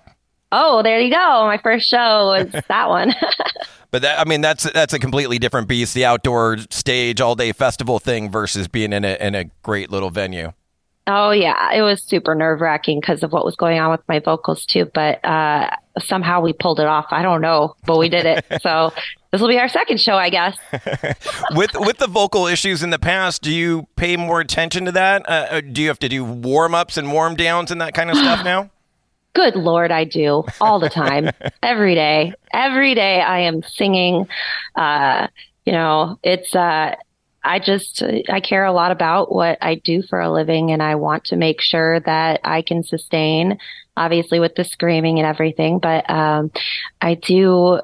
Oh, 0.51 0.83
there 0.83 0.99
you 0.99 1.09
go. 1.09 1.45
My 1.45 1.57
first 1.63 1.87
show 1.87 1.97
was 1.97 2.51
that 2.67 2.89
one. 2.89 3.15
but 3.91 4.01
that 4.01 4.19
I 4.19 4.25
mean 4.25 4.41
that's 4.41 4.69
that's 4.71 4.91
a 4.91 4.99
completely 4.99 5.39
different 5.39 5.69
beast. 5.69 5.93
The 5.93 6.03
outdoor 6.03 6.57
stage, 6.69 7.21
all 7.21 7.35
day 7.35 7.53
festival 7.53 7.99
thing 7.99 8.29
versus 8.29 8.67
being 8.67 8.91
in 8.91 9.05
a 9.05 9.15
in 9.25 9.33
a 9.33 9.45
great 9.63 9.91
little 9.91 10.09
venue. 10.09 10.51
Oh 11.07 11.31
yeah, 11.31 11.73
it 11.73 11.81
was 11.81 12.03
super 12.03 12.35
nerve 12.35 12.61
wracking 12.61 12.99
because 12.99 13.23
of 13.23 13.31
what 13.31 13.43
was 13.43 13.55
going 13.55 13.79
on 13.79 13.89
with 13.89 14.01
my 14.07 14.19
vocals 14.19 14.65
too. 14.65 14.89
But 14.93 15.23
uh, 15.25 15.69
somehow 15.99 16.41
we 16.41 16.53
pulled 16.53 16.79
it 16.79 16.85
off. 16.85 17.07
I 17.09 17.23
don't 17.23 17.41
know, 17.41 17.75
but 17.85 17.97
we 17.97 18.07
did 18.07 18.25
it. 18.25 18.45
so 18.61 18.93
this 19.31 19.41
will 19.41 19.47
be 19.47 19.57
our 19.57 19.67
second 19.67 19.99
show, 19.99 20.15
I 20.15 20.29
guess. 20.29 20.57
with 21.55 21.71
with 21.75 21.97
the 21.97 22.07
vocal 22.07 22.45
issues 22.45 22.83
in 22.83 22.91
the 22.91 22.99
past, 22.99 23.41
do 23.41 23.51
you 23.51 23.87
pay 23.95 24.15
more 24.15 24.41
attention 24.41 24.85
to 24.85 24.91
that? 24.91 25.27
Uh, 25.27 25.47
uh 25.49 25.61
do 25.61 25.81
you 25.81 25.87
have 25.87 25.99
to 25.99 26.09
do 26.09 26.23
warm 26.23 26.75
ups 26.75 26.97
and 26.97 27.11
warm 27.11 27.35
downs 27.35 27.71
and 27.71 27.81
that 27.81 27.93
kind 27.95 28.11
of 28.11 28.17
stuff 28.17 28.43
now? 28.45 28.69
Good 29.33 29.55
Lord, 29.55 29.91
I 29.91 30.03
do 30.03 30.43
all 30.59 30.79
the 30.79 30.89
time, 30.89 31.29
every 31.63 31.95
day. 31.95 32.33
Every 32.53 32.93
day 32.93 33.21
I 33.21 33.39
am 33.39 33.63
singing. 33.63 34.27
Uh, 34.75 35.27
you 35.65 35.71
know, 35.71 36.19
it's, 36.21 36.53
uh, 36.53 36.95
I 37.43 37.59
just, 37.59 38.03
I 38.29 38.39
care 38.39 38.65
a 38.65 38.71
lot 38.71 38.91
about 38.91 39.33
what 39.33 39.57
I 39.61 39.75
do 39.75 40.03
for 40.03 40.19
a 40.19 40.31
living 40.31 40.71
and 40.71 40.81
I 40.81 40.95
want 40.95 41.25
to 41.25 41.35
make 41.35 41.61
sure 41.61 41.99
that 42.01 42.41
I 42.43 42.61
can 42.61 42.83
sustain, 42.83 43.57
obviously 43.97 44.39
with 44.39 44.55
the 44.55 44.63
screaming 44.63 45.17
and 45.17 45.27
everything, 45.27 45.79
but, 45.79 46.09
um, 46.09 46.51
I 47.01 47.15
do 47.15 47.81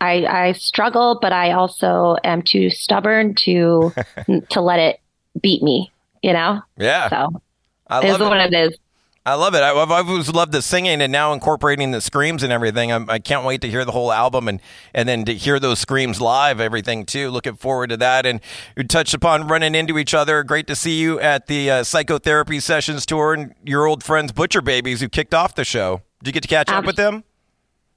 I, 0.00 0.24
I 0.24 0.52
struggle, 0.52 1.18
but 1.20 1.32
I 1.32 1.52
also 1.52 2.16
am 2.24 2.42
too 2.42 2.70
stubborn 2.70 3.34
to 3.40 3.92
to 4.50 4.60
let 4.60 4.78
it 4.78 5.00
beat 5.40 5.62
me. 5.62 5.92
You 6.22 6.32
know. 6.32 6.62
Yeah. 6.76 7.08
So 7.08 7.42
I 7.86 8.10
love 8.10 8.20
it. 8.20 8.24
what 8.24 8.52
it 8.52 8.54
is. 8.54 8.78
I 9.26 9.34
love 9.34 9.54
it. 9.54 9.62
I, 9.62 9.74
have 9.74 9.90
always 9.90 10.32
loved 10.32 10.52
the 10.52 10.62
singing, 10.62 11.02
and 11.02 11.12
now 11.12 11.34
incorporating 11.34 11.90
the 11.90 12.00
screams 12.00 12.42
and 12.42 12.50
everything. 12.50 12.90
I'm, 12.90 13.10
I 13.10 13.18
can 13.18 13.40
not 13.40 13.44
wait 13.44 13.60
to 13.60 13.68
hear 13.68 13.84
the 13.84 13.92
whole 13.92 14.10
album 14.10 14.48
and 14.48 14.60
and 14.94 15.06
then 15.06 15.26
to 15.26 15.34
hear 15.34 15.60
those 15.60 15.78
screams 15.78 16.22
live, 16.22 16.58
everything 16.58 17.04
too. 17.04 17.30
Looking 17.30 17.56
forward 17.56 17.90
to 17.90 17.98
that. 17.98 18.24
And 18.24 18.40
you 18.76 18.84
touched 18.84 19.12
upon 19.12 19.46
running 19.46 19.74
into 19.74 19.98
each 19.98 20.14
other. 20.14 20.42
Great 20.42 20.66
to 20.68 20.76
see 20.76 20.98
you 20.98 21.20
at 21.20 21.48
the 21.48 21.70
uh, 21.70 21.84
psychotherapy 21.84 22.60
sessions 22.60 23.04
tour 23.04 23.34
and 23.34 23.54
your 23.62 23.86
old 23.86 24.02
friends 24.02 24.32
Butcher 24.32 24.62
Babies 24.62 25.02
who 25.02 25.08
kicked 25.08 25.34
off 25.34 25.54
the 25.54 25.64
show. 25.64 26.00
Did 26.22 26.28
you 26.28 26.32
get 26.32 26.42
to 26.42 26.48
catch 26.48 26.70
up 26.70 26.86
with 26.86 26.96
them? 26.96 27.24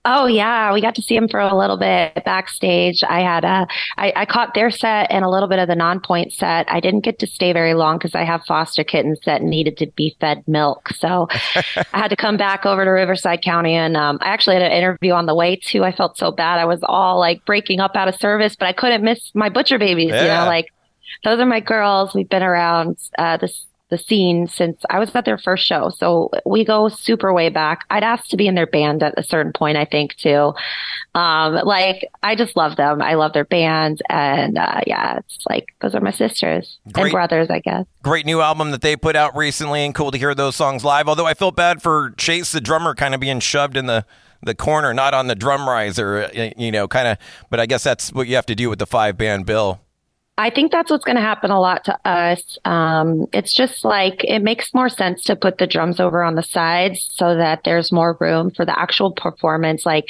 Oh 0.05 0.25
yeah, 0.25 0.73
we 0.73 0.81
got 0.81 0.95
to 0.95 1.01
see 1.01 1.15
him 1.15 1.29
for 1.29 1.39
a 1.39 1.55
little 1.55 1.77
bit 1.77 2.25
backstage. 2.25 3.03
I 3.07 3.21
had 3.21 3.45
a, 3.45 3.65
I, 3.97 4.11
I 4.17 4.25
caught 4.25 4.53
their 4.53 4.69
set 4.69 5.09
and 5.09 5.23
a 5.23 5.29
little 5.29 5.47
bit 5.47 5.59
of 5.59 5.69
the 5.69 5.75
Nonpoint 5.75 6.33
set. 6.33 6.69
I 6.69 6.81
didn't 6.81 7.05
get 7.05 7.19
to 7.19 7.27
stay 7.27 7.53
very 7.53 7.73
long 7.73 7.99
because 7.99 8.13
I 8.13 8.25
have 8.25 8.43
foster 8.45 8.83
kittens 8.83 9.19
that 9.25 9.41
needed 9.41 9.77
to 9.77 9.87
be 9.95 10.17
fed 10.19 10.43
milk, 10.45 10.89
so 10.89 11.27
I 11.31 11.99
had 11.99 12.09
to 12.09 12.17
come 12.17 12.35
back 12.35 12.65
over 12.65 12.83
to 12.83 12.91
Riverside 12.91 13.41
County. 13.43 13.75
And 13.75 13.95
um, 13.95 14.17
I 14.21 14.27
actually 14.27 14.55
had 14.55 14.63
an 14.63 14.73
interview 14.73 15.13
on 15.13 15.25
the 15.25 15.35
way 15.35 15.55
too. 15.55 15.85
I 15.85 15.93
felt 15.93 16.17
so 16.17 16.31
bad. 16.31 16.59
I 16.59 16.65
was 16.65 16.81
all 16.83 17.17
like 17.17 17.45
breaking 17.45 17.79
up 17.79 17.95
out 17.95 18.09
of 18.09 18.15
service, 18.15 18.57
but 18.57 18.65
I 18.65 18.73
couldn't 18.73 19.03
miss 19.03 19.31
my 19.33 19.47
butcher 19.47 19.79
babies. 19.79 20.09
Yeah. 20.09 20.21
You 20.21 20.27
know, 20.27 20.45
like 20.47 20.67
those 21.23 21.39
are 21.39 21.45
my 21.45 21.61
girls. 21.61 22.13
We've 22.13 22.27
been 22.27 22.43
around 22.43 22.97
uh, 23.17 23.37
this 23.37 23.65
the 23.93 23.97
scene 23.99 24.47
since 24.47 24.81
I 24.89 24.97
was 24.97 25.15
at 25.15 25.23
their 25.23 25.37
first 25.37 25.63
show. 25.63 25.91
So 25.95 26.31
we 26.47 26.65
go 26.65 26.89
super 26.89 27.31
way 27.31 27.49
back. 27.49 27.85
I'd 27.91 28.03
asked 28.03 28.31
to 28.31 28.37
be 28.37 28.47
in 28.47 28.55
their 28.55 28.65
band 28.65 29.03
at 29.03 29.13
a 29.17 29.21
certain 29.21 29.53
point, 29.53 29.77
I 29.77 29.85
think, 29.85 30.15
too. 30.15 30.53
Um, 31.13 31.53
like, 31.63 32.09
I 32.23 32.33
just 32.33 32.55
love 32.55 32.75
them. 32.75 33.03
I 33.03 33.13
love 33.13 33.33
their 33.33 33.45
band. 33.45 34.01
And 34.09 34.57
uh, 34.57 34.81
yeah, 34.87 35.19
it's 35.19 35.45
like, 35.47 35.75
those 35.79 35.93
are 35.93 36.01
my 36.01 36.09
sisters 36.09 36.79
great, 36.91 37.03
and 37.03 37.11
brothers, 37.11 37.51
I 37.51 37.59
guess. 37.59 37.85
Great 38.01 38.25
new 38.25 38.41
album 38.41 38.71
that 38.71 38.81
they 38.81 38.95
put 38.95 39.15
out 39.15 39.37
recently, 39.37 39.85
and 39.85 39.93
cool 39.93 40.09
to 40.09 40.17
hear 40.17 40.33
those 40.33 40.55
songs 40.55 40.83
live. 40.83 41.07
Although 41.07 41.27
I 41.27 41.35
felt 41.35 41.55
bad 41.55 41.83
for 41.83 42.15
Chase, 42.17 42.51
the 42.51 42.61
drummer, 42.61 42.95
kind 42.95 43.13
of 43.13 43.19
being 43.19 43.39
shoved 43.39 43.77
in 43.77 43.85
the 43.85 44.05
the 44.41 44.55
corner, 44.55 44.91
not 44.93 45.13
on 45.13 45.27
the 45.27 45.35
drum 45.35 45.69
riser, 45.69 46.29
you 46.57 46.71
know, 46.71 46.87
kind 46.87 47.07
of. 47.07 47.17
But 47.51 47.59
I 47.59 47.67
guess 47.67 47.83
that's 47.83 48.11
what 48.11 48.27
you 48.27 48.35
have 48.35 48.47
to 48.47 48.55
do 48.55 48.71
with 48.71 48.79
the 48.79 48.87
five 48.87 49.17
band 49.17 49.45
bill. 49.45 49.82
I 50.35 50.49
think 50.49 50.71
that's 50.71 50.89
what's 50.89 51.05
going 51.05 51.15
to 51.15 51.21
happen 51.21 51.51
a 51.51 51.59
lot 51.59 51.83
to 51.85 52.09
us. 52.09 52.57
Um, 52.65 53.27
it's 53.33 53.53
just 53.53 53.85
like 53.85 54.23
it 54.23 54.39
makes 54.39 54.73
more 54.73 54.89
sense 54.89 55.23
to 55.25 55.35
put 55.35 55.59
the 55.59 55.67
drums 55.67 55.99
over 55.99 56.23
on 56.23 56.33
the 56.33 56.41
sides 56.41 57.07
so 57.13 57.35
that 57.35 57.63
there's 57.65 57.91
more 57.91 58.17
room 58.19 58.49
for 58.49 58.65
the 58.65 58.77
actual 58.77 59.11
performance, 59.11 59.85
like 59.85 60.05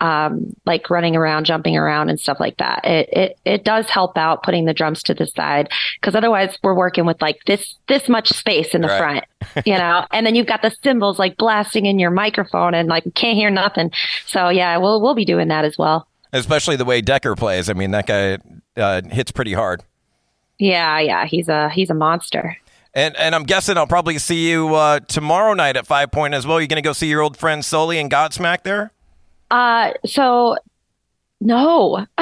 um, 0.00 0.54
like 0.64 0.90
running 0.90 1.16
around, 1.16 1.46
jumping 1.46 1.76
around, 1.76 2.08
and 2.08 2.20
stuff 2.20 2.38
like 2.38 2.56
that. 2.58 2.84
It 2.84 3.08
it 3.12 3.38
it 3.44 3.64
does 3.64 3.90
help 3.90 4.16
out 4.16 4.44
putting 4.44 4.64
the 4.64 4.74
drums 4.74 5.02
to 5.04 5.14
the 5.14 5.26
side 5.26 5.68
because 6.00 6.14
otherwise 6.14 6.56
we're 6.62 6.76
working 6.76 7.04
with 7.04 7.20
like 7.20 7.40
this 7.46 7.74
this 7.88 8.08
much 8.08 8.28
space 8.28 8.76
in 8.76 8.80
the 8.80 8.88
right. 8.88 8.98
front, 8.98 9.24
you 9.66 9.76
know, 9.76 10.06
and 10.12 10.24
then 10.24 10.36
you've 10.36 10.46
got 10.46 10.62
the 10.62 10.70
cymbals 10.84 11.18
like 11.18 11.36
blasting 11.36 11.86
in 11.86 11.98
your 11.98 12.12
microphone 12.12 12.74
and 12.74 12.88
like 12.88 13.04
you 13.06 13.12
can't 13.12 13.36
hear 13.36 13.50
nothing. 13.50 13.90
So 14.26 14.50
yeah, 14.50 14.76
we'll 14.76 15.02
we'll 15.02 15.16
be 15.16 15.24
doing 15.24 15.48
that 15.48 15.64
as 15.64 15.76
well 15.76 16.06
especially 16.32 16.74
the 16.74 16.84
way 16.84 17.00
Decker 17.00 17.36
plays. 17.36 17.70
I 17.70 17.74
mean, 17.74 17.92
that 17.92 18.08
guy 18.08 18.38
uh, 18.76 19.02
hits 19.10 19.30
pretty 19.30 19.52
hard. 19.52 19.82
Yeah, 20.58 21.00
yeah, 21.00 21.26
he's 21.26 21.48
a 21.48 21.68
he's 21.70 21.90
a 21.90 21.94
monster. 21.94 22.56
And 22.94 23.16
and 23.16 23.34
I'm 23.34 23.42
guessing 23.42 23.76
I'll 23.76 23.86
probably 23.86 24.18
see 24.18 24.48
you 24.50 24.74
uh, 24.74 25.00
tomorrow 25.00 25.54
night 25.54 25.76
at 25.76 25.86
Five 25.86 26.12
Point 26.12 26.34
as 26.34 26.46
well. 26.46 26.60
You're 26.60 26.68
going 26.68 26.76
to 26.76 26.82
go 26.82 26.92
see 26.92 27.08
your 27.08 27.22
old 27.22 27.36
friend 27.36 27.64
Sully 27.64 27.98
and 27.98 28.10
Godsmack 28.10 28.62
there? 28.62 28.92
Uh, 29.50 29.92
so 30.06 30.56
no. 31.40 32.06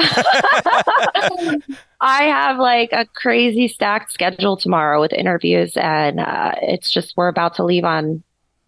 I 2.01 2.23
have 2.23 2.57
like 2.57 2.89
a 2.91 3.05
crazy 3.05 3.67
stacked 3.67 4.11
schedule 4.11 4.57
tomorrow 4.57 4.99
with 4.99 5.13
interviews, 5.13 5.77
and 5.77 6.19
uh, 6.19 6.53
it's 6.61 6.91
just 6.91 7.15
we're 7.15 7.27
about 7.27 7.55
to 7.55 7.63
leave 7.63 7.85
on 7.85 8.23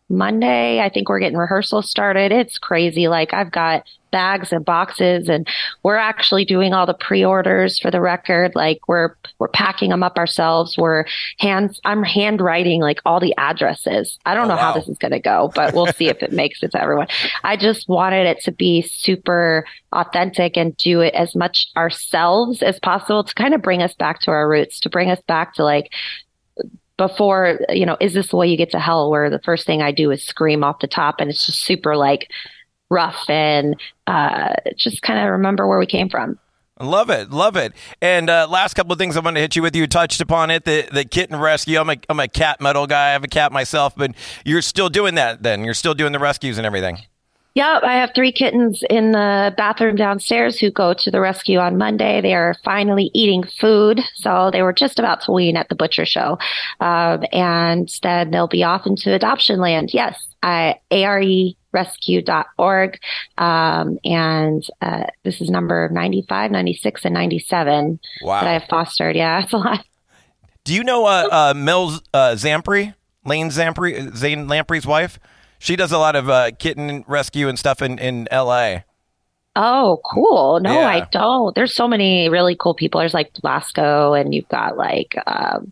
Monday. 0.10 0.80
I 0.80 0.90
think 0.90 1.10
we're 1.10 1.20
getting 1.20 1.38
rehearsal 1.38 1.82
started. 1.82 2.32
It's 2.32 2.58
crazy. 2.58 3.08
Like 3.08 3.34
I've 3.34 3.52
got 3.52 3.86
bags 4.12 4.54
and 4.54 4.64
boxes 4.64 5.28
and 5.28 5.46
we're 5.84 5.98
actually 5.98 6.46
doing 6.46 6.74
all 6.74 6.86
the 6.86 6.94
pre-orders 6.94 7.78
for 7.78 7.92
the 7.92 8.00
record. 8.00 8.54
Like 8.56 8.80
we're 8.88 9.16
we're 9.40 9.50
packing 9.50 9.90
them 9.90 10.04
up 10.04 10.18
ourselves. 10.18 10.78
We're 10.78 11.04
hands 11.40 11.82
I'm 11.84 12.04
handwriting 12.04 12.82
like 12.82 13.00
all 13.06 13.20
the 13.20 13.34
addresses. 13.38 14.18
I 14.26 14.34
don't 14.34 14.46
oh, 14.46 14.50
know 14.50 14.56
wow. 14.56 14.72
how 14.72 14.74
this 14.74 14.88
is 14.88 14.98
going 14.98 15.12
to 15.12 15.20
go, 15.20 15.52
but 15.54 15.74
we'll 15.74 15.88
see 15.88 16.08
if 16.08 16.24
it 16.24 16.32
makes 16.44 16.64
it 16.64 16.72
to 16.72 16.82
everyone. 16.82 17.08
I 17.44 17.58
just 17.58 17.90
wanted 17.90 18.26
it 18.26 18.40
to 18.44 18.54
be 18.54 18.84
super 18.84 19.66
authentic 19.92 20.56
and 20.56 20.78
do 20.78 21.02
it 21.02 21.14
as 21.14 21.36
much 21.36 21.68
ourselves 21.76 22.62
as 22.62 22.80
possible 22.80 23.24
to 23.24 23.34
kind 23.34 23.54
of 23.54 23.62
bring 23.62 23.82
us 23.82 23.96
back 23.96 24.22
to 24.22 24.32
our 24.32 24.48
roots, 24.48 24.80
to 24.82 24.90
bring 24.90 25.10
us 25.10 25.22
back 25.28 25.56
to 25.56 25.64
like 25.66 25.92
before, 26.98 27.60
you 27.70 27.86
know, 27.86 27.98
is 28.00 28.14
this 28.14 28.30
the 28.30 28.38
way 28.38 28.48
you 28.48 28.58
get 28.58 28.72
to 28.72 28.80
hell? 28.80 29.10
Where 29.10 29.30
the 29.30 29.40
first 29.40 29.66
thing 29.66 29.82
I 29.82 29.92
do 29.92 30.12
is 30.12 30.26
scream 30.26 30.64
off 30.64 30.80
the 30.80 30.88
top 30.88 31.16
and 31.20 31.30
it's 31.30 31.46
just 31.46 31.64
super 31.64 31.96
like 31.96 32.30
rough 32.90 33.30
and 33.30 33.76
uh, 34.08 34.54
just 34.76 35.02
kind 35.02 35.20
of 35.20 35.32
remember 35.32 35.68
where 35.68 35.80
we 35.80 35.86
came 35.86 36.10
from. 36.10 36.40
Love 36.80 37.10
it, 37.10 37.32
love 37.32 37.56
it. 37.56 37.72
And 38.02 38.30
uh, 38.30 38.48
last 38.50 38.74
couple 38.74 38.92
of 38.92 39.00
things 39.00 39.16
I 39.16 39.22
want 39.22 39.38
to 39.38 39.42
hit 39.42 39.56
you 39.56 39.62
with. 39.62 39.76
You 39.78 39.88
touched 39.88 40.20
upon 40.20 40.52
it, 40.52 40.66
the 40.66 40.86
the 40.92 41.06
kitten 41.06 41.40
rescue. 41.40 41.80
I'm 41.80 41.90
a 41.90 41.96
I'm 42.10 42.20
a 42.20 42.28
cat 42.28 42.60
metal 42.60 42.86
guy. 42.86 43.10
I 43.10 43.12
have 43.14 43.24
a 43.24 43.30
cat 43.30 43.54
myself, 43.54 43.96
but 43.96 44.12
you're 44.44 44.62
still 44.62 44.90
doing 44.90 45.16
that. 45.16 45.42
Then 45.42 45.64
you're 45.64 45.74
still 45.74 45.94
doing 45.94 46.12
the 46.12 46.20
rescues 46.20 46.58
and 46.58 46.68
everything. 46.68 46.98
Yep, 47.56 47.84
I 47.84 47.96
have 47.96 48.12
three 48.14 48.34
kittens 48.34 48.84
in 48.90 49.14
the 49.14 49.54
bathroom 49.56 49.96
downstairs 49.96 50.60
who 50.60 50.70
go 50.70 50.94
to 50.94 51.10
the 51.10 51.22
rescue 51.22 51.58
on 51.58 51.78
Monday. 51.78 52.20
They 52.20 52.34
are 52.34 52.54
finally 52.66 53.10
eating 53.14 53.44
food, 53.44 54.02
so 54.14 54.50
they 54.52 54.62
were 54.62 54.74
just 54.74 55.00
about 55.00 55.22
to 55.22 55.32
wean 55.32 55.56
at 55.56 55.70
the 55.70 55.76
butcher 55.76 56.06
show, 56.06 56.38
um, 56.82 57.24
and 57.32 57.90
then 58.04 58.32
they'll 58.32 58.50
be 58.50 58.66
off 58.66 58.86
into 58.86 59.14
adoption 59.14 59.62
land. 59.62 59.94
Yes, 59.94 60.22
I, 60.44 60.82
arerescue.org, 60.92 63.00
um, 63.38 64.00
and 64.04 64.68
uh, 64.82 65.04
this 65.24 65.40
is 65.40 65.50
number 65.50 65.88
95, 65.94 66.52
96, 66.52 67.06
and 67.06 67.14
97 67.14 68.00
wow. 68.22 68.42
that 68.42 68.50
I 68.50 68.54
have 68.54 68.66
fostered. 68.70 69.16
Yeah, 69.16 69.40
that's 69.40 69.54
a 69.54 69.58
lot. 69.58 69.86
Do 70.66 70.74
you 70.74 70.84
know 70.84 71.06
uh, 71.06 71.30
uh, 71.32 71.54
Mills 71.56 72.02
uh, 72.14 72.32
Zampry, 72.32 72.96
Lane 73.24 73.48
Zampry, 73.48 74.14
Zane 74.14 74.50
Lamprey's 74.50 74.86
wife? 74.86 75.20
She 75.60 75.76
does 75.76 75.92
a 75.92 75.98
lot 75.98 76.16
of 76.16 76.30
uh, 76.30 76.52
kitten 76.58 77.04
rescue 77.08 77.48
and 77.48 77.58
stuff 77.58 77.82
in, 77.82 77.98
in 78.00 78.28
LA. 78.32 78.80
Oh, 79.56 80.02
cool. 80.04 80.60
No, 80.60 80.74
yeah. 80.74 80.88
I 80.88 81.08
don't. 81.12 81.56
There's 81.56 81.74
so 81.74 81.88
many 81.88 82.28
really 82.28 82.56
cool 82.60 82.74
people. 82.74 83.00
There's 83.00 83.14
like 83.14 83.34
Blasco, 83.42 84.14
and 84.14 84.36
you've 84.36 84.50
got 84.50 84.76
like, 84.78 85.16
um, 85.26 85.72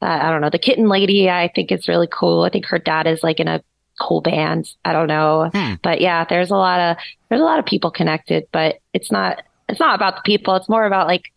uh, 0.00 0.06
I 0.06 0.30
don't 0.30 0.40
know, 0.40 0.50
the 0.50 0.58
kitten 0.58 0.88
lady, 0.88 1.28
I 1.28 1.48
think 1.54 1.70
is 1.70 1.88
really 1.88 2.08
cool. 2.10 2.42
I 2.42 2.50
think 2.50 2.66
her 2.66 2.78
dad 2.78 3.06
is 3.06 3.22
like 3.22 3.38
in 3.38 3.48
a 3.48 3.62
cool 4.00 4.20
band. 4.20 4.70
I 4.84 4.92
don't 4.92 5.06
know. 5.06 5.50
Hmm. 5.52 5.74
But 5.82 6.00
yeah, 6.00 6.24
there's 6.24 6.50
a 6.50 6.56
lot 6.56 6.80
of, 6.80 6.96
there's 7.28 7.40
a 7.40 7.44
lot 7.44 7.58
of 7.58 7.66
people 7.66 7.90
connected, 7.90 8.48
but 8.50 8.80
it's 8.94 9.12
not, 9.12 9.42
it's 9.68 9.78
not 9.78 9.94
about 9.94 10.16
the 10.16 10.22
people. 10.22 10.56
It's 10.56 10.68
more 10.68 10.86
about 10.86 11.06
like, 11.06 11.32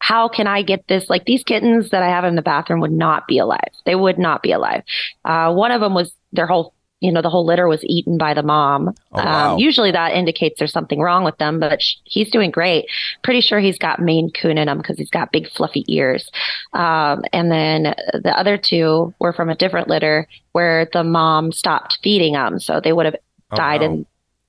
how 0.00 0.28
can 0.28 0.46
I 0.46 0.62
get 0.62 0.88
this? 0.88 1.10
Like 1.10 1.26
these 1.26 1.44
kittens 1.44 1.90
that 1.90 2.02
I 2.02 2.08
have 2.08 2.24
in 2.24 2.34
the 2.34 2.42
bathroom 2.42 2.80
would 2.80 2.90
not 2.90 3.28
be 3.28 3.38
alive. 3.38 3.68
They 3.84 3.94
would 3.94 4.18
not 4.18 4.42
be 4.42 4.52
alive. 4.52 4.82
Uh, 5.24 5.52
one 5.52 5.70
of 5.70 5.82
them 5.82 5.94
was 5.94 6.12
their 6.32 6.46
whole 6.46 6.72
you 7.00 7.10
know, 7.10 7.22
the 7.22 7.30
whole 7.30 7.46
litter 7.46 7.66
was 7.66 7.82
eaten 7.84 8.18
by 8.18 8.34
the 8.34 8.42
mom. 8.42 8.94
Oh, 9.12 9.24
wow. 9.24 9.52
um, 9.52 9.58
usually 9.58 9.90
that 9.90 10.12
indicates 10.12 10.58
there's 10.58 10.72
something 10.72 11.00
wrong 11.00 11.24
with 11.24 11.38
them, 11.38 11.58
but 11.58 11.82
sh- 11.82 11.96
he's 12.04 12.30
doing 12.30 12.50
great. 12.50 12.86
Pretty 13.24 13.40
sure 13.40 13.58
he's 13.58 13.78
got 13.78 14.00
Maine 14.00 14.30
Coon 14.30 14.58
in 14.58 14.68
him 14.68 14.78
because 14.78 14.98
he's 14.98 15.10
got 15.10 15.32
big 15.32 15.50
fluffy 15.50 15.84
ears. 15.88 16.30
Um, 16.74 17.24
and 17.32 17.50
then 17.50 17.94
the 18.12 18.34
other 18.36 18.58
two 18.58 19.14
were 19.18 19.32
from 19.32 19.48
a 19.48 19.56
different 19.56 19.88
litter 19.88 20.28
where 20.52 20.88
the 20.92 21.02
mom 21.02 21.52
stopped 21.52 21.98
feeding 22.02 22.34
them. 22.34 22.60
So 22.60 22.80
they 22.80 22.92
would 22.92 23.06
have 23.06 23.16
oh, 23.50 23.56
died 23.56 23.80
wow. 23.80 23.86
in, 23.86 24.06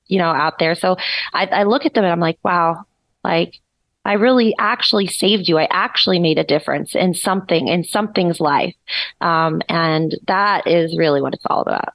you 0.08 0.17
know, 0.20 0.29
out 0.29 0.60
there. 0.60 0.75
So 0.75 0.98
I, 1.34 1.46
I 1.46 1.63
look 1.63 1.86
at 1.86 1.93
them 1.93 2.03
and 2.03 2.12
I'm 2.12 2.20
like, 2.20 2.39
wow, 2.43 2.86
like 3.24 3.62
I 4.03 4.13
really 4.13 4.53
actually 4.60 5.08
saved 5.08 5.48
you. 5.48 5.58
I 5.58 5.70
actually 5.72 6.20
made 6.20 6.38
a 6.38 6.43
difference 6.43 6.96
in 6.96 7.13
something, 7.13 7.70
in 7.70 7.86
something's 7.86 8.41
life. 8.41 8.75
Um, 9.22 9.62
and 9.70 10.17
that 10.27 10.67
is 10.67 10.98
really 10.98 11.22
what 11.22 11.34
it's 11.34 11.46
all 11.46 11.62
about. 11.62 11.93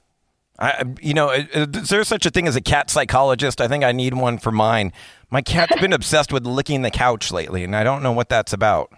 I, 0.59 0.83
you 1.01 1.13
know, 1.13 1.29
is 1.31 1.89
there 1.89 2.03
such 2.03 2.25
a 2.25 2.31
thing 2.31 2.47
as 2.47 2.55
a 2.55 2.61
cat 2.61 2.89
psychologist? 2.89 3.61
I 3.61 3.67
think 3.67 3.83
I 3.83 3.91
need 3.91 4.15
one 4.15 4.37
for 4.39 4.51
mine. 4.51 4.91
My 5.29 5.41
cat's 5.41 5.79
been 5.79 5.93
obsessed 5.93 6.33
with 6.33 6.45
licking 6.45 6.81
the 6.81 6.91
couch 6.91 7.31
lately, 7.31 7.63
and 7.63 7.75
I 7.75 7.83
don't 7.83 8.01
know 8.01 8.11
what 8.11 8.29
that's 8.29 8.53
about. 8.53 8.91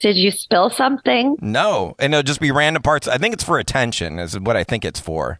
Did 0.00 0.16
you 0.16 0.32
spill 0.32 0.70
something? 0.70 1.36
No, 1.40 1.94
and 2.00 2.12
it'll 2.12 2.24
just 2.24 2.40
be 2.40 2.50
random 2.50 2.82
parts. 2.82 3.06
I 3.06 3.18
think 3.18 3.34
it's 3.34 3.44
for 3.44 3.58
attention, 3.58 4.18
is 4.18 4.38
what 4.38 4.56
I 4.56 4.64
think 4.64 4.84
it's 4.84 4.98
for. 4.98 5.38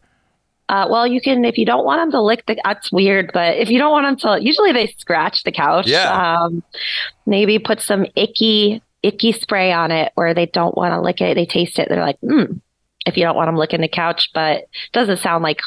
Uh, 0.69 0.87
well, 0.89 1.07
you 1.07 1.21
can 1.21 1.45
if 1.45 1.59
you 1.59 1.67
don't 1.67 1.85
want 1.85 2.01
them 2.01 2.13
to 2.13 2.23
lick 2.23 2.47
the. 2.47 2.57
That's 2.65 2.93
weird, 2.93 3.33
but 3.35 3.57
if 3.57 3.69
you 3.69 3.79
don't 3.79 3.91
want 3.91 4.07
them 4.21 4.37
to, 4.37 4.43
usually 4.43 4.71
they 4.73 4.87
scratch 4.99 5.43
the 5.43 5.51
couch. 5.51 5.89
Yeah. 5.89 6.45
Um, 6.45 6.63
maybe 7.27 7.59
put 7.59 7.81
some 7.81 8.07
icky 8.15 8.81
icky 9.03 9.33
spray 9.33 9.73
on 9.73 9.91
it 9.91 10.13
where 10.15 10.33
they 10.33 10.47
don't 10.47 10.77
want 10.77 10.95
to 10.95 11.01
lick 11.01 11.21
it. 11.21 11.35
They 11.35 11.47
taste 11.47 11.81
it. 11.81 11.89
They're 11.89 12.01
like, 12.01 12.19
hmm, 12.21 12.59
if 13.07 13.17
you 13.17 13.25
don't 13.25 13.37
want 13.37 13.49
them 13.49 13.57
licking 13.57 13.81
the 13.81 13.89
couch, 13.89 14.31
but 14.35 14.59
it 14.59 14.69
doesn't 14.93 15.19
sound 15.19 15.43
like 15.43 15.61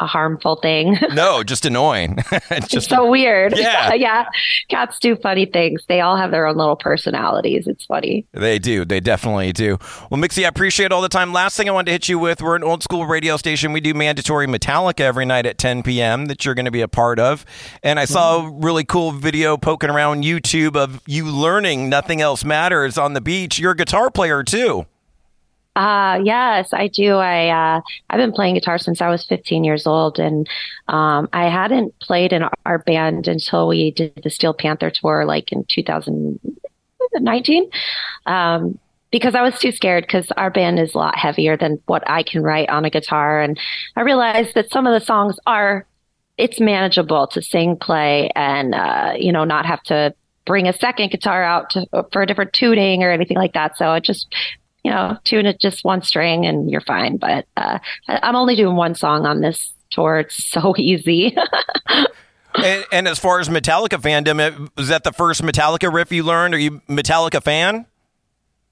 a 0.00 0.06
harmful 0.06 0.56
thing. 0.56 0.96
no, 1.12 1.42
just 1.42 1.66
annoying. 1.66 2.18
it's 2.50 2.68
just 2.68 2.88
so 2.88 3.10
weird. 3.10 3.56
Yeah. 3.56 3.94
yeah. 3.94 4.26
Cats 4.68 4.98
do 4.98 5.16
funny 5.16 5.46
things. 5.46 5.82
They 5.88 6.00
all 6.00 6.16
have 6.16 6.30
their 6.30 6.46
own 6.46 6.56
little 6.56 6.76
personalities. 6.76 7.66
It's 7.66 7.84
funny. 7.84 8.26
They 8.32 8.58
do. 8.58 8.84
They 8.84 9.00
definitely 9.00 9.52
do. 9.52 9.78
Well, 10.10 10.20
Mixi, 10.20 10.44
I 10.44 10.48
appreciate 10.48 10.92
all 10.92 11.02
the 11.02 11.08
time. 11.08 11.32
Last 11.32 11.56
thing 11.56 11.68
I 11.68 11.72
wanted 11.72 11.86
to 11.86 11.92
hit 11.92 12.08
you 12.08 12.18
with 12.18 12.40
we're 12.40 12.56
an 12.56 12.62
old 12.62 12.82
school 12.82 13.06
radio 13.06 13.36
station. 13.36 13.72
We 13.72 13.80
do 13.80 13.94
mandatory 13.94 14.46
Metallica 14.46 15.00
every 15.00 15.24
night 15.24 15.46
at 15.46 15.58
10 15.58 15.82
p.m. 15.82 16.26
that 16.26 16.44
you're 16.44 16.54
going 16.54 16.66
to 16.66 16.70
be 16.70 16.82
a 16.82 16.88
part 16.88 17.18
of. 17.18 17.44
And 17.82 17.98
I 17.98 18.04
saw 18.04 18.38
mm-hmm. 18.38 18.56
a 18.56 18.60
really 18.60 18.84
cool 18.84 19.10
video 19.10 19.56
poking 19.56 19.90
around 19.90 20.22
YouTube 20.22 20.76
of 20.76 21.02
you 21.06 21.24
learning 21.24 21.88
Nothing 21.88 22.20
Else 22.20 22.44
Matters 22.44 22.96
on 22.96 23.14
the 23.14 23.20
beach. 23.20 23.58
You're 23.58 23.72
a 23.72 23.76
guitar 23.76 24.10
player 24.10 24.44
too. 24.44 24.86
Uh, 25.78 26.20
yes, 26.24 26.72
I 26.72 26.88
do. 26.88 27.18
I, 27.18 27.50
uh, 27.50 27.80
I've 28.10 28.18
been 28.18 28.32
playing 28.32 28.56
guitar 28.56 28.78
since 28.78 29.00
I 29.00 29.10
was 29.10 29.24
15 29.24 29.62
years 29.62 29.86
old 29.86 30.18
and, 30.18 30.48
um, 30.88 31.28
I 31.32 31.44
hadn't 31.44 31.96
played 32.00 32.32
in 32.32 32.42
our 32.66 32.78
band 32.80 33.28
until 33.28 33.68
we 33.68 33.92
did 33.92 34.20
the 34.24 34.28
Steel 34.28 34.52
Panther 34.52 34.90
tour, 34.90 35.24
like 35.24 35.52
in 35.52 35.62
2019. 35.66 37.70
Um, 38.26 38.76
because 39.12 39.36
I 39.36 39.42
was 39.42 39.56
too 39.60 39.70
scared 39.70 40.04
because 40.04 40.32
our 40.36 40.50
band 40.50 40.80
is 40.80 40.94
a 40.94 40.98
lot 40.98 41.16
heavier 41.16 41.56
than 41.56 41.80
what 41.86 42.02
I 42.10 42.24
can 42.24 42.42
write 42.42 42.70
on 42.70 42.84
a 42.84 42.90
guitar. 42.90 43.40
And 43.40 43.56
I 43.94 44.00
realized 44.00 44.56
that 44.56 44.72
some 44.72 44.84
of 44.84 45.00
the 45.00 45.06
songs 45.06 45.38
are, 45.46 45.86
it's 46.36 46.58
manageable 46.58 47.28
to 47.28 47.40
sing, 47.40 47.76
play, 47.76 48.32
and, 48.34 48.74
uh, 48.74 49.12
you 49.16 49.30
know, 49.30 49.44
not 49.44 49.64
have 49.64 49.84
to 49.84 50.12
bring 50.44 50.66
a 50.66 50.72
second 50.72 51.12
guitar 51.12 51.44
out 51.44 51.70
to, 51.70 51.86
for 52.12 52.22
a 52.22 52.26
different 52.26 52.52
tuning 52.52 53.04
or 53.04 53.12
anything 53.12 53.36
like 53.36 53.52
that. 53.52 53.78
So 53.78 53.94
it 53.94 54.02
just 54.02 54.26
you 54.88 54.94
know, 54.94 55.18
tune 55.24 55.44
it 55.44 55.60
just 55.60 55.84
one 55.84 56.00
string 56.00 56.46
and 56.46 56.70
you're 56.70 56.80
fine. 56.80 57.18
But 57.18 57.46
uh, 57.58 57.78
I'm 58.08 58.34
only 58.34 58.56
doing 58.56 58.74
one 58.74 58.94
song 58.94 59.26
on 59.26 59.42
this 59.42 59.70
tour. 59.90 60.20
It's 60.20 60.48
so 60.48 60.74
easy. 60.78 61.36
and, 62.54 62.86
and, 62.90 63.06
as 63.06 63.18
far 63.18 63.38
as 63.38 63.50
Metallica 63.50 64.00
fandom, 64.00 64.70
was 64.78 64.88
that 64.88 65.04
the 65.04 65.12
first 65.12 65.42
Metallica 65.42 65.92
riff 65.92 66.10
you 66.10 66.22
learned? 66.22 66.54
Are 66.54 66.58
you 66.58 66.80
Metallica 66.88 67.42
fan? 67.42 67.84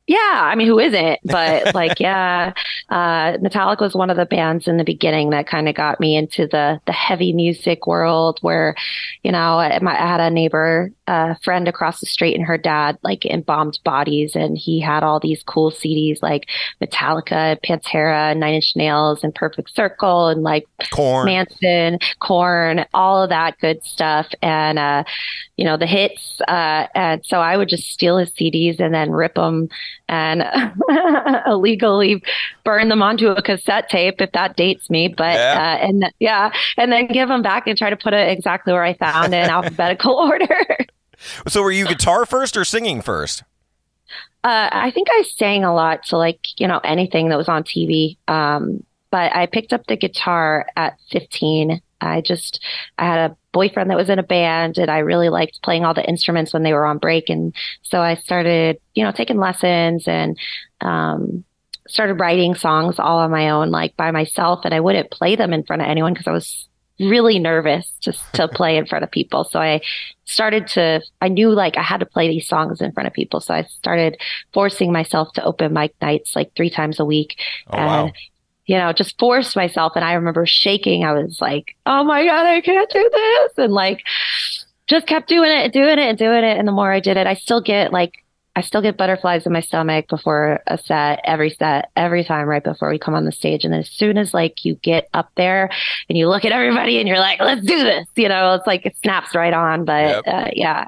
Yeah, 0.07 0.17
I 0.17 0.55
mean, 0.55 0.69
who 0.69 0.79
isn't? 0.79 1.21
But 1.25 1.75
like, 1.75 2.01
yeah, 2.01 2.55
uh, 2.89 3.37
Metallica 3.37 3.81
was 3.81 3.95
one 3.95 4.09
of 4.09 4.17
the 4.17 4.25
bands 4.25 4.67
in 4.67 4.79
the 4.79 4.85
beginning 4.85 5.31
that 5.31 5.47
kind 5.47 5.69
of 5.69 5.75
got 5.75 6.01
me 6.01 6.17
into 6.17 6.47
the 6.47 6.81
the 6.87 6.93
heavy 6.93 7.35
music 7.35 7.87
world. 7.87 8.39
Where, 8.41 8.75
you 9.23 9.33
know, 9.33 9.59
I, 9.59 9.79
I 9.85 9.95
had 9.95 10.21
a 10.21 10.31
neighbor 10.31 10.93
a 11.07 11.37
friend 11.43 11.69
across 11.69 12.01
the 12.01 12.07
street 12.07 12.35
and 12.35 12.45
her 12.45 12.59
dad 12.59 12.99
like 13.03 13.25
embalmed 13.27 13.79
bodies 13.85 14.35
and 14.35 14.57
he 14.59 14.81
had 14.81 15.03
all 15.03 15.21
these 15.21 15.43
cool 15.43 15.71
CDs 15.71 16.23
like 16.23 16.47
Metallica, 16.83 17.59
Pantera, 17.65 18.37
Nine 18.37 18.55
Inch 18.55 18.73
Nails 18.77 19.23
and 19.23 19.35
Perfect 19.35 19.75
Circle 19.75 20.29
and 20.29 20.43
like 20.43 20.67
Korn. 20.93 21.27
Manson, 21.27 21.99
Korn, 22.21 22.85
all 22.95 23.23
of 23.23 23.31
that 23.31 23.59
good 23.59 23.83
stuff 23.85 24.27
and 24.43 24.79
uh 24.79 25.05
you 25.57 25.65
know 25.65 25.77
the 25.77 25.87
hits 25.87 26.41
uh 26.49 26.87
and 26.95 27.25
so 27.25 27.41
I 27.41 27.57
would 27.57 27.69
just 27.69 27.91
steal 27.91 28.19
his 28.19 28.31
CDs 28.31 28.81
and 28.81 28.95
then 28.95 29.11
rip 29.11 29.35
them 29.35 29.69
and 30.09 30.45
illegally 31.47 32.23
burn 32.65 32.89
them 32.89 33.03
onto 33.03 33.29
a 33.29 33.43
cassette 33.43 33.89
tape 33.89 34.21
if 34.21 34.33
that 34.33 34.57
dates 34.57 34.91
me 34.91 35.09
but 35.09 35.35
yeah. 35.35 35.79
uh 35.81 35.87
and 35.87 36.13
yeah 36.21 36.53
and 36.77 36.93
then 36.93 37.07
give 37.07 37.29
them 37.29 37.43
back 37.43 37.67
and 37.67 37.79
try 37.79 37.91
to 37.91 37.97
put 37.97 38.13
it 38.13 38.29
exactly 38.29 38.73
where 38.73 38.85
I 38.85 38.95
found 38.95 39.35
it 39.35 39.45
in 39.45 39.51
alphabetical 39.57 40.15
order. 40.15 40.87
So 41.49 41.63
were 41.63 41.71
you 41.71 41.87
guitar 41.87 42.27
first 42.27 42.57
or 42.57 42.65
singing 42.65 43.03
first? 43.03 43.43
Uh, 44.45 44.69
I 44.71 44.91
think 44.93 45.09
I 45.11 45.23
sang 45.23 45.65
a 45.65 45.75
lot 45.75 46.05
to 46.07 46.17
like, 46.17 46.39
you 46.57 46.69
know, 46.69 46.79
anything 46.85 47.31
that 47.31 47.39
was 47.39 47.49
on 47.49 47.65
TV. 47.65 48.17
Um, 48.29 48.85
but 49.11 49.35
I 49.35 49.47
picked 49.47 49.73
up 49.73 49.87
the 49.87 49.97
guitar 49.97 50.67
at 50.77 50.99
15. 51.11 51.81
I 52.01 52.21
just, 52.21 52.63
I 52.99 53.07
had 53.07 53.31
a 53.31 53.37
boyfriend 53.53 53.91
that 53.91 53.97
was 53.97 54.11
in 54.11 54.19
a 54.19 54.23
band 54.23 54.79
and 54.79 54.91
I 54.91 54.99
really 54.99 55.31
liked 55.31 55.63
playing 55.63 55.85
all 55.85 55.95
the 55.95 56.09
instruments 56.09 56.53
when 56.53 56.63
they 56.63 56.73
were 56.73 56.87
on 56.87 56.99
break. 56.99 57.29
And 57.29 57.55
so 57.83 58.01
I 58.01 58.15
started, 58.15 58.79
you 58.95 59.03
know, 59.03 59.13
taking 59.13 59.39
lessons 59.39 60.07
and, 60.07 60.39
um, 60.81 61.45
started 61.89 62.21
writing 62.21 62.55
songs 62.55 62.99
all 62.99 63.19
on 63.19 63.31
my 63.31 63.51
own, 63.51 63.71
like 63.71 63.97
by 63.97 64.11
myself. 64.11 64.61
And 64.65 64.75
I 64.75 64.81
wouldn't 64.81 65.11
play 65.11 65.37
them 65.37 65.53
in 65.53 65.65
front 65.65 65.83
of 65.83 65.89
anyone 65.89 66.13
because 66.13 66.27
I 66.27 66.33
was 66.33 66.69
really 67.01 67.39
nervous 67.39 67.93
just 68.01 68.23
to 68.35 68.49
play 68.53 68.77
in 68.77 68.87
front 68.87 69.05
of 69.05 69.11
people. 69.11 69.45
So 69.45 69.61
I 69.61 69.81
started 70.25 70.67
to, 70.69 71.03
I 71.21 71.29
knew 71.29 71.51
like 71.51 71.77
I 71.77 71.83
had 71.83 72.01
to 72.01 72.07
play 72.07 72.29
these 72.29 72.47
songs 72.47 72.81
in 72.81 72.93
front 72.93 73.07
of 73.07 73.13
people. 73.13 73.41
So 73.41 73.55
I 73.55 73.63
started 73.63 74.19
forcing 74.53 74.93
myself 74.93 75.33
to 75.35 75.45
open 75.45 75.73
mic 75.73 75.95
nights 76.01 76.35
like 76.35 76.55
three 76.57 76.71
times 76.71 76.99
a 77.01 77.05
week. 77.05 77.39
Oh, 77.69 77.77
and, 77.77 77.87
wow. 77.87 78.13
you 78.67 78.77
know, 78.77 78.93
just 78.93 79.19
forced 79.19 79.57
myself. 79.57 79.93
And 79.97 80.05
I 80.05 80.15
remember 80.15 80.47
shaking. 80.47 81.05
I 81.05 81.13
was 81.13 81.41
like, 81.41 81.77
oh 81.87 82.05
my 82.05 82.25
God, 82.25 82.47
I 82.47 82.61
can't 82.61 82.91
do 82.91 83.11
this. 83.13 83.53
And 83.59 83.73
like, 83.73 84.03
just 84.87 85.07
kept 85.07 85.29
doing 85.29 85.51
it 85.51 85.65
and 85.65 85.73
doing 85.73 85.99
it 85.99 86.09
and 86.09 86.19
doing 86.19 86.45
it. 86.45 86.59
And 86.59 86.67
the 86.67 86.73
more 86.73 86.93
I 86.93 87.01
did 87.01 87.17
it, 87.17 87.27
I 87.27 87.35
still 87.35 87.61
get 87.61 87.93
like 87.93 88.23
I 88.57 88.63
still 88.63 88.81
get 88.81 88.97
butterflies 88.97 89.45
in 89.45 89.53
my 89.53 89.61
stomach 89.61 90.09
before 90.09 90.61
a 90.67 90.79
set, 90.79 91.21
every 91.25 91.51
set, 91.51 91.91
every 91.95 92.25
time 92.25 92.49
right 92.49 92.65
before 92.65 92.89
we 92.89 92.99
come 92.99 93.15
on 93.15 93.27
the 93.27 93.31
stage. 93.31 93.65
And 93.65 93.75
as 93.75 93.87
soon 93.91 94.17
as 94.17 94.33
like 94.33 94.65
you 94.65 94.77
get 94.77 95.11
up 95.13 95.31
there 95.37 95.69
and 96.09 96.17
you 96.17 96.27
look 96.27 96.47
at 96.47 96.53
everybody 96.53 96.99
and 96.99 97.07
you're 97.07 97.19
like, 97.19 97.39
let's 97.39 97.61
do 97.61 97.85
this, 97.85 98.07
you 98.17 98.31
know, 98.31 98.55
it's 98.55 98.67
like 98.67 98.87
it 98.87 98.97
snaps 99.03 99.35
right 99.35 99.53
on. 99.53 99.85
But 99.85 100.25
yep. 100.25 100.25
uh, 100.27 100.51
yeah. 100.55 100.87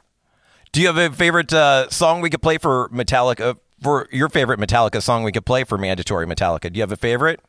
Do 0.73 0.81
you 0.81 0.87
have 0.87 0.97
a 0.97 1.15
favorite 1.15 1.53
uh, 1.53 1.91
song 1.91 2.23
we 2.23 2.31
could 2.31 2.41
play 2.41 2.57
for 2.57 2.89
Metallica? 2.89 3.59
For 3.83 4.09
your 4.11 4.31
favorite 4.31 4.59
Metallica 4.59 5.03
song 5.03 5.23
we 5.23 5.31
could 5.31 5.45
play 5.45 5.65
for 5.65 5.77
Mandatory 5.77 6.27
Metallica? 6.27 6.73
Do 6.73 6.79
you 6.79 6.83
have 6.83 6.91
a 6.91 6.97
favorite? 6.97 7.41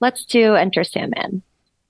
Let's 0.00 0.24
do 0.24 0.56
Enter 0.56 0.82
Sandman. 0.82 1.42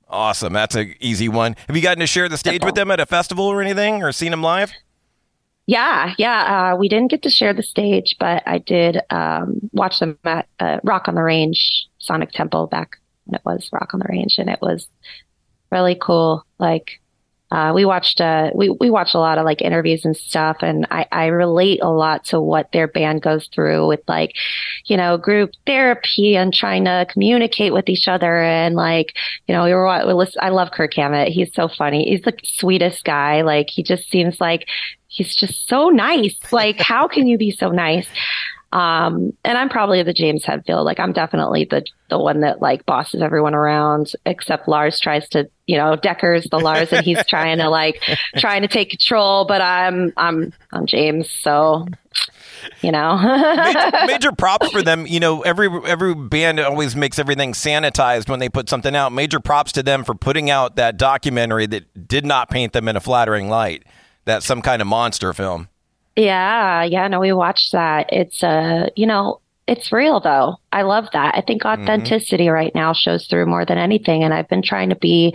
Awesome. 0.07 0.53
That's 0.53 0.75
an 0.75 0.95
easy 1.01 1.31
one. 1.31 1.57
Have 1.67 1.75
you 1.75 1.83
gotten 1.83 2.01
to 2.01 2.07
share 2.07 2.29
the 2.29 2.37
stage 2.37 2.55
Simple. 2.55 2.67
with 2.67 2.75
them 2.75 2.91
at 2.91 3.01
a 3.01 3.07
festival 3.07 3.47
or 3.47 3.63
anything 3.63 4.03
or 4.03 4.13
seen 4.13 4.33
them 4.33 4.43
live? 4.43 4.75
Yeah, 5.67 6.15
yeah. 6.19 6.73
Uh, 6.75 6.77
we 6.77 6.89
didn't 6.89 7.11
get 7.11 7.23
to 7.23 7.31
share 7.31 7.55
the 7.55 7.63
stage, 7.63 8.17
but 8.21 8.43
I 8.47 8.59
did 8.59 9.01
um, 9.11 9.61
watch 9.73 9.99
them 9.99 10.19
at 10.25 10.47
uh, 10.61 10.81
Rock 10.85 11.09
on 11.09 11.15
the 11.15 11.23
Range 11.23 11.87
Sonic 11.99 12.33
Temple 12.33 12.67
back 12.67 12.97
when 13.25 13.37
it 13.37 13.43
was 13.47 13.71
Rock 13.73 13.95
on 13.95 14.01
the 14.01 14.07
Range, 14.09 14.35
and 14.39 14.51
it 14.51 14.59
was 14.61 14.89
really 15.73 15.97
cool. 15.99 16.45
Like 16.59 17.01
uh, 17.51 17.73
we 17.75 17.87
watched 17.87 18.21
uh, 18.21 18.51
we 18.55 18.69
we 18.69 18.91
watched 18.91 19.15
a 19.15 19.19
lot 19.19 19.39
of 19.39 19.47
like 19.47 19.63
interviews 19.63 20.05
and 20.05 20.15
stuff, 20.17 20.59
and 20.61 20.87
I 20.91 21.07
I 21.11 21.27
relate 21.27 21.81
a 21.83 21.89
lot 21.89 22.27
to 22.27 22.41
what 22.43 22.71
their 22.73 22.89
band 22.89 23.23
goes 23.23 23.47
through 23.47 23.87
with 23.87 24.01
like 24.07 24.33
you 24.87 24.99
know 24.99 25.17
group 25.17 25.53
therapy 25.67 26.37
and 26.37 26.53
trying 26.53 26.85
to 26.85 27.07
communicate 27.09 27.73
with 27.73 27.89
each 27.89 28.07
other, 28.07 28.43
and 28.43 28.75
like 28.75 29.15
you 29.47 29.55
know 29.55 29.65
we 29.65 29.73
were 29.73 29.87
I 29.89 30.49
love 30.51 30.73
Kirk 30.73 30.93
Hammett. 30.95 31.29
He's 31.29 31.55
so 31.55 31.69
funny. 31.69 32.05
He's 32.05 32.23
the 32.23 32.35
sweetest 32.43 33.05
guy. 33.05 33.43
Like 33.43 33.71
he 33.71 33.83
just 33.83 34.11
seems 34.11 34.41
like 34.41 34.67
he's 35.15 35.35
just 35.35 35.69
so 35.69 35.89
nice. 35.91 36.37
Like, 36.51 36.81
how 36.81 37.09
can 37.09 37.27
you 37.27 37.39
be 37.39 37.51
so 37.51 37.71
nice? 37.71 38.07
Um, 38.73 39.33
and 39.45 39.57
I'm 39.57 39.69
probably 39.69 40.03
the 40.03 40.13
James 40.13 40.45
Hetfield. 40.45 40.85
Like, 40.85 40.99
I'm 40.99 41.13
definitely 41.13 41.65
the 41.65 41.87
the 42.11 42.19
one 42.19 42.41
that 42.41 42.61
like 42.61 42.85
bosses 42.85 43.23
everyone 43.23 43.55
around. 43.55 44.13
Except 44.27 44.67
Lars 44.67 44.99
tries 44.99 45.29
to, 45.31 45.49
you 45.67 45.77
know, 45.77 45.95
Decker's 45.95 46.49
the 46.51 46.59
Lars, 46.59 46.93
and 46.93 47.05
he's 47.05 47.25
trying 47.27 47.59
to 47.59 47.71
like 47.71 48.03
trying 48.39 48.63
to 48.63 48.69
take 48.69 48.91
control. 48.91 49.47
But 49.47 49.61
I'm 49.61 50.13
I'm 50.17 50.53
I'm 50.73 50.87
James, 50.87 51.31
so 51.31 51.87
you 52.81 52.91
know. 52.91 53.17
major, 53.17 54.07
major, 54.07 54.33
props 54.33 54.69
for 54.73 54.83
them. 54.83 55.07
You 55.07 55.21
know, 55.21 55.43
every 55.43 55.69
every 55.87 56.13
band 56.17 56.59
always 56.59 56.97
makes 56.97 57.21
everything 57.21 57.53
sanitized 57.53 58.29
when 58.29 58.41
they 58.41 58.49
put 58.49 58.69
something 58.69 58.97
out. 58.97 59.13
Major 59.13 59.39
props 59.39 59.71
to 59.73 59.85
them 59.85 60.03
for 60.03 60.17
putting 60.17 60.51
out 60.51 60.75
that 60.75 60.97
documentary 60.97 61.67
that 61.67 62.09
did 62.09 62.27
not 62.27 62.51
paint 62.51 62.73
them 62.73 62.89
in 62.89 62.97
a 62.97 63.01
flattering 63.01 63.49
light 63.49 63.85
that's 64.25 64.47
some 64.47 64.63
kind 64.63 64.81
of 64.83 64.89
monster 64.89 65.33
film. 65.33 65.69
Yeah, 66.17 66.85
yeah, 66.85 67.09
no, 67.09 67.21
we 67.21 67.33
watched 67.33 67.73
that. 67.73 68.13
It's 68.13 68.43
uh, 68.43 68.89
you 68.95 69.07
know, 69.07 69.41
it's 69.67 69.93
real 69.93 70.21
though. 70.21 70.57
I 70.73 70.83
love 70.83 71.07
that. 71.13 71.35
I 71.35 71.41
think 71.41 71.63
mm-hmm. 71.63 71.83
authenticity 71.83 72.45
mm-hmm. 72.45 72.55
right 72.55 72.75
now 72.75 72.93
shows 72.93 73.27
through 73.27 73.47
more 73.47 73.65
than 73.65 73.79
anything. 73.79 74.23
And 74.23 74.35
I've 74.35 74.49
been 74.49 74.63
trying 74.63 74.91
to 74.91 74.97
be 74.97 75.35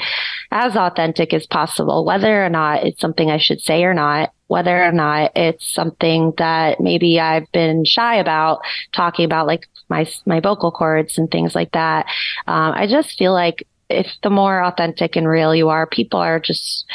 as 0.52 0.76
authentic 0.76 1.34
as 1.34 1.48
possible, 1.48 2.06
whether 2.06 2.46
or 2.46 2.50
not 2.50 2.84
it's 2.84 3.02
something 3.02 3.32
I 3.32 3.38
should 3.38 3.62
say 3.62 3.84
or 3.84 3.94
not, 3.94 4.32
whether 4.48 4.84
or 4.84 4.92
not 4.92 5.32
it's 5.36 5.74
something 5.74 6.34
that 6.38 6.80
maybe 6.80 7.20
I've 7.20 7.52
been 7.52 7.86
shy 7.86 8.16
about 8.16 8.62
talking 8.94 9.26
about, 9.26 9.48
like 9.48 9.68
my, 9.90 10.08
my 10.26 10.40
vocal 10.40 10.72
cords 10.72 11.18
and 11.18 11.30
things 11.32 11.56
like 11.56 11.72
that. 11.72 12.06
Um, 12.46 12.74
I 12.76 12.86
just 12.86 13.18
feel 13.18 13.34
like 13.34 13.66
if 13.90 14.08
the 14.22 14.30
more 14.30 14.64
authentic 14.64 15.16
and 15.16 15.28
real 15.28 15.56
you 15.56 15.70
are, 15.70 15.88
people 15.88 16.20
are 16.20 16.40
just 16.40 16.86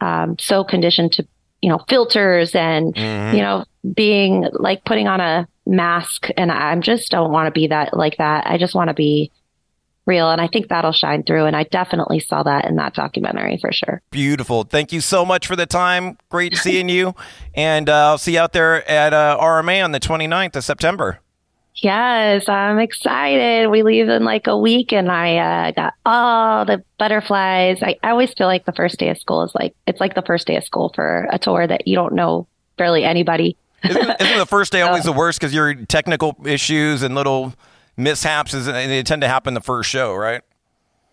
um, 0.00 0.38
so 0.38 0.62
conditioned 0.62 1.12
to 1.12 1.26
you 1.64 1.70
know, 1.70 1.82
filters 1.88 2.54
and, 2.54 2.94
mm-hmm. 2.94 3.36
you 3.36 3.42
know, 3.42 3.64
being 3.94 4.46
like 4.52 4.84
putting 4.84 5.08
on 5.08 5.18
a 5.22 5.48
mask. 5.64 6.28
And 6.36 6.52
I 6.52 6.78
just 6.80 7.10
don't 7.10 7.32
want 7.32 7.46
to 7.46 7.58
be 7.58 7.68
that 7.68 7.96
like 7.96 8.18
that. 8.18 8.46
I 8.46 8.58
just 8.58 8.74
want 8.74 8.88
to 8.88 8.94
be 8.94 9.32
real. 10.04 10.30
And 10.30 10.42
I 10.42 10.46
think 10.46 10.68
that'll 10.68 10.92
shine 10.92 11.22
through. 11.22 11.46
And 11.46 11.56
I 11.56 11.62
definitely 11.62 12.20
saw 12.20 12.42
that 12.42 12.66
in 12.66 12.76
that 12.76 12.92
documentary 12.92 13.56
for 13.56 13.72
sure. 13.72 14.02
Beautiful. 14.10 14.64
Thank 14.64 14.92
you 14.92 15.00
so 15.00 15.24
much 15.24 15.46
for 15.46 15.56
the 15.56 15.64
time. 15.64 16.18
Great 16.28 16.54
seeing 16.58 16.90
you. 16.90 17.14
And 17.54 17.88
uh, 17.88 18.08
I'll 18.08 18.18
see 18.18 18.34
you 18.34 18.40
out 18.40 18.52
there 18.52 18.86
at 18.86 19.14
uh, 19.14 19.38
RMA 19.40 19.82
on 19.82 19.92
the 19.92 20.00
29th 20.00 20.56
of 20.56 20.64
September. 20.64 21.20
Yes, 21.76 22.48
I'm 22.48 22.78
excited. 22.78 23.68
We 23.68 23.82
leave 23.82 24.08
in 24.08 24.24
like 24.24 24.46
a 24.46 24.56
week 24.56 24.92
and 24.92 25.10
I 25.10 25.36
uh, 25.36 25.70
got 25.72 25.94
all 26.06 26.64
the 26.64 26.84
butterflies. 26.98 27.82
I, 27.82 27.96
I 28.02 28.10
always 28.10 28.32
feel 28.32 28.46
like 28.46 28.64
the 28.64 28.72
first 28.72 28.98
day 28.98 29.08
of 29.08 29.18
school 29.18 29.42
is 29.42 29.52
like, 29.54 29.74
it's 29.86 30.00
like 30.00 30.14
the 30.14 30.22
first 30.22 30.46
day 30.46 30.56
of 30.56 30.64
school 30.64 30.92
for 30.94 31.26
a 31.30 31.38
tour 31.38 31.66
that 31.66 31.88
you 31.88 31.96
don't 31.96 32.14
know 32.14 32.46
barely 32.76 33.04
anybody. 33.04 33.56
isn't, 33.82 34.20
isn't 34.20 34.38
the 34.38 34.46
first 34.46 34.70
day 34.70 34.82
always 34.82 35.04
the 35.04 35.12
worst 35.12 35.40
because 35.40 35.52
your 35.52 35.74
technical 35.74 36.36
issues 36.44 37.02
and 37.02 37.14
little 37.16 37.54
mishaps 37.96 38.54
is, 38.54 38.66
they 38.66 39.02
tend 39.02 39.22
to 39.22 39.28
happen 39.28 39.54
the 39.54 39.60
first 39.60 39.90
show, 39.90 40.14
right? 40.14 40.42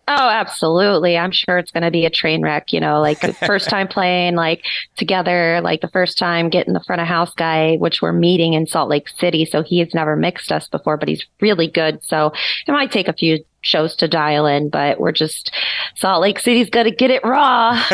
Oh, 0.08 0.28
absolutely. 0.28 1.16
I'm 1.16 1.30
sure 1.30 1.58
it's 1.58 1.70
going 1.70 1.84
to 1.84 1.90
be 1.90 2.06
a 2.06 2.10
train 2.10 2.42
wreck, 2.42 2.72
you 2.72 2.80
know, 2.80 3.00
like 3.00 3.20
first 3.36 3.68
time 3.68 3.86
playing 3.90 4.34
like 4.34 4.64
together, 4.96 5.60
like 5.62 5.80
the 5.80 5.88
first 5.88 6.18
time 6.18 6.50
getting 6.50 6.74
the 6.74 6.82
front 6.82 7.00
of 7.00 7.06
house 7.06 7.32
guy, 7.34 7.76
which 7.76 8.02
we're 8.02 8.12
meeting 8.12 8.54
in 8.54 8.66
Salt 8.66 8.88
Lake 8.88 9.08
City. 9.08 9.44
So 9.44 9.62
he 9.62 9.78
has 9.78 9.94
never 9.94 10.16
mixed 10.16 10.50
us 10.50 10.66
before, 10.66 10.96
but 10.96 11.08
he's 11.08 11.24
really 11.40 11.68
good. 11.68 12.02
So 12.02 12.32
it 12.66 12.72
might 12.72 12.90
take 12.90 13.06
a 13.06 13.12
few 13.12 13.44
shows 13.60 13.94
to 13.96 14.08
dial 14.08 14.46
in, 14.46 14.70
but 14.70 14.98
we're 14.98 15.12
just 15.12 15.52
Salt 15.94 16.20
Lake 16.20 16.40
City's 16.40 16.68
going 16.68 16.86
to 16.86 16.94
get 16.94 17.12
it 17.12 17.24
raw. 17.24 17.80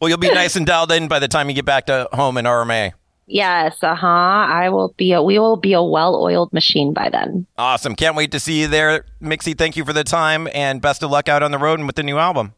well, 0.00 0.08
you'll 0.08 0.18
be 0.18 0.32
nice 0.34 0.56
and 0.56 0.66
dialed 0.66 0.90
in 0.90 1.06
by 1.06 1.20
the 1.20 1.28
time 1.28 1.48
you 1.48 1.54
get 1.54 1.64
back 1.64 1.86
to 1.86 2.08
home 2.12 2.36
in 2.38 2.44
RMA. 2.44 2.92
Yes, 3.26 3.82
uh 3.82 3.94
huh. 3.94 4.06
I 4.06 4.68
will 4.68 4.94
be 4.96 5.12
a 5.12 5.22
we 5.22 5.38
will 5.38 5.56
be 5.56 5.72
a 5.72 5.82
well 5.82 6.16
oiled 6.16 6.52
machine 6.52 6.92
by 6.92 7.08
then. 7.08 7.46
Awesome. 7.56 7.94
Can't 7.94 8.16
wait 8.16 8.30
to 8.32 8.40
see 8.40 8.60
you 8.60 8.68
there. 8.68 9.06
Mixi, 9.22 9.56
thank 9.56 9.76
you 9.76 9.84
for 9.84 9.92
the 9.92 10.04
time 10.04 10.48
and 10.54 10.80
best 10.82 11.02
of 11.02 11.10
luck 11.10 11.28
out 11.28 11.42
on 11.42 11.50
the 11.50 11.58
road 11.58 11.78
and 11.78 11.86
with 11.86 11.96
the 11.96 12.02
new 12.02 12.18
album. 12.18 12.52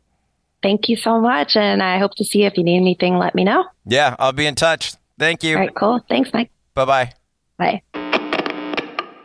Thank 0.63 0.89
you 0.89 0.97
so 0.97 1.21
much. 1.21 1.57
And 1.57 1.83
I 1.83 1.99
hope 1.99 2.15
to 2.17 2.25
see 2.25 2.41
you. 2.41 2.47
If 2.47 2.57
you 2.57 2.65
need 2.65 2.79
anything, 2.79 3.19
let 3.19 3.35
me 3.35 3.45
know. 3.45 3.65
Yeah, 3.85 4.17
I'll 4.19 4.33
be 4.33 4.47
in 4.47 4.55
touch. 4.57 4.95
Thank 5.19 5.45
you. 5.45 5.55
All 5.55 5.61
right, 5.61 5.75
cool. 5.75 6.01
Thanks, 6.09 6.31
Mike. 6.33 6.51
Bye-bye. 6.75 7.13
Bye. 7.57 7.83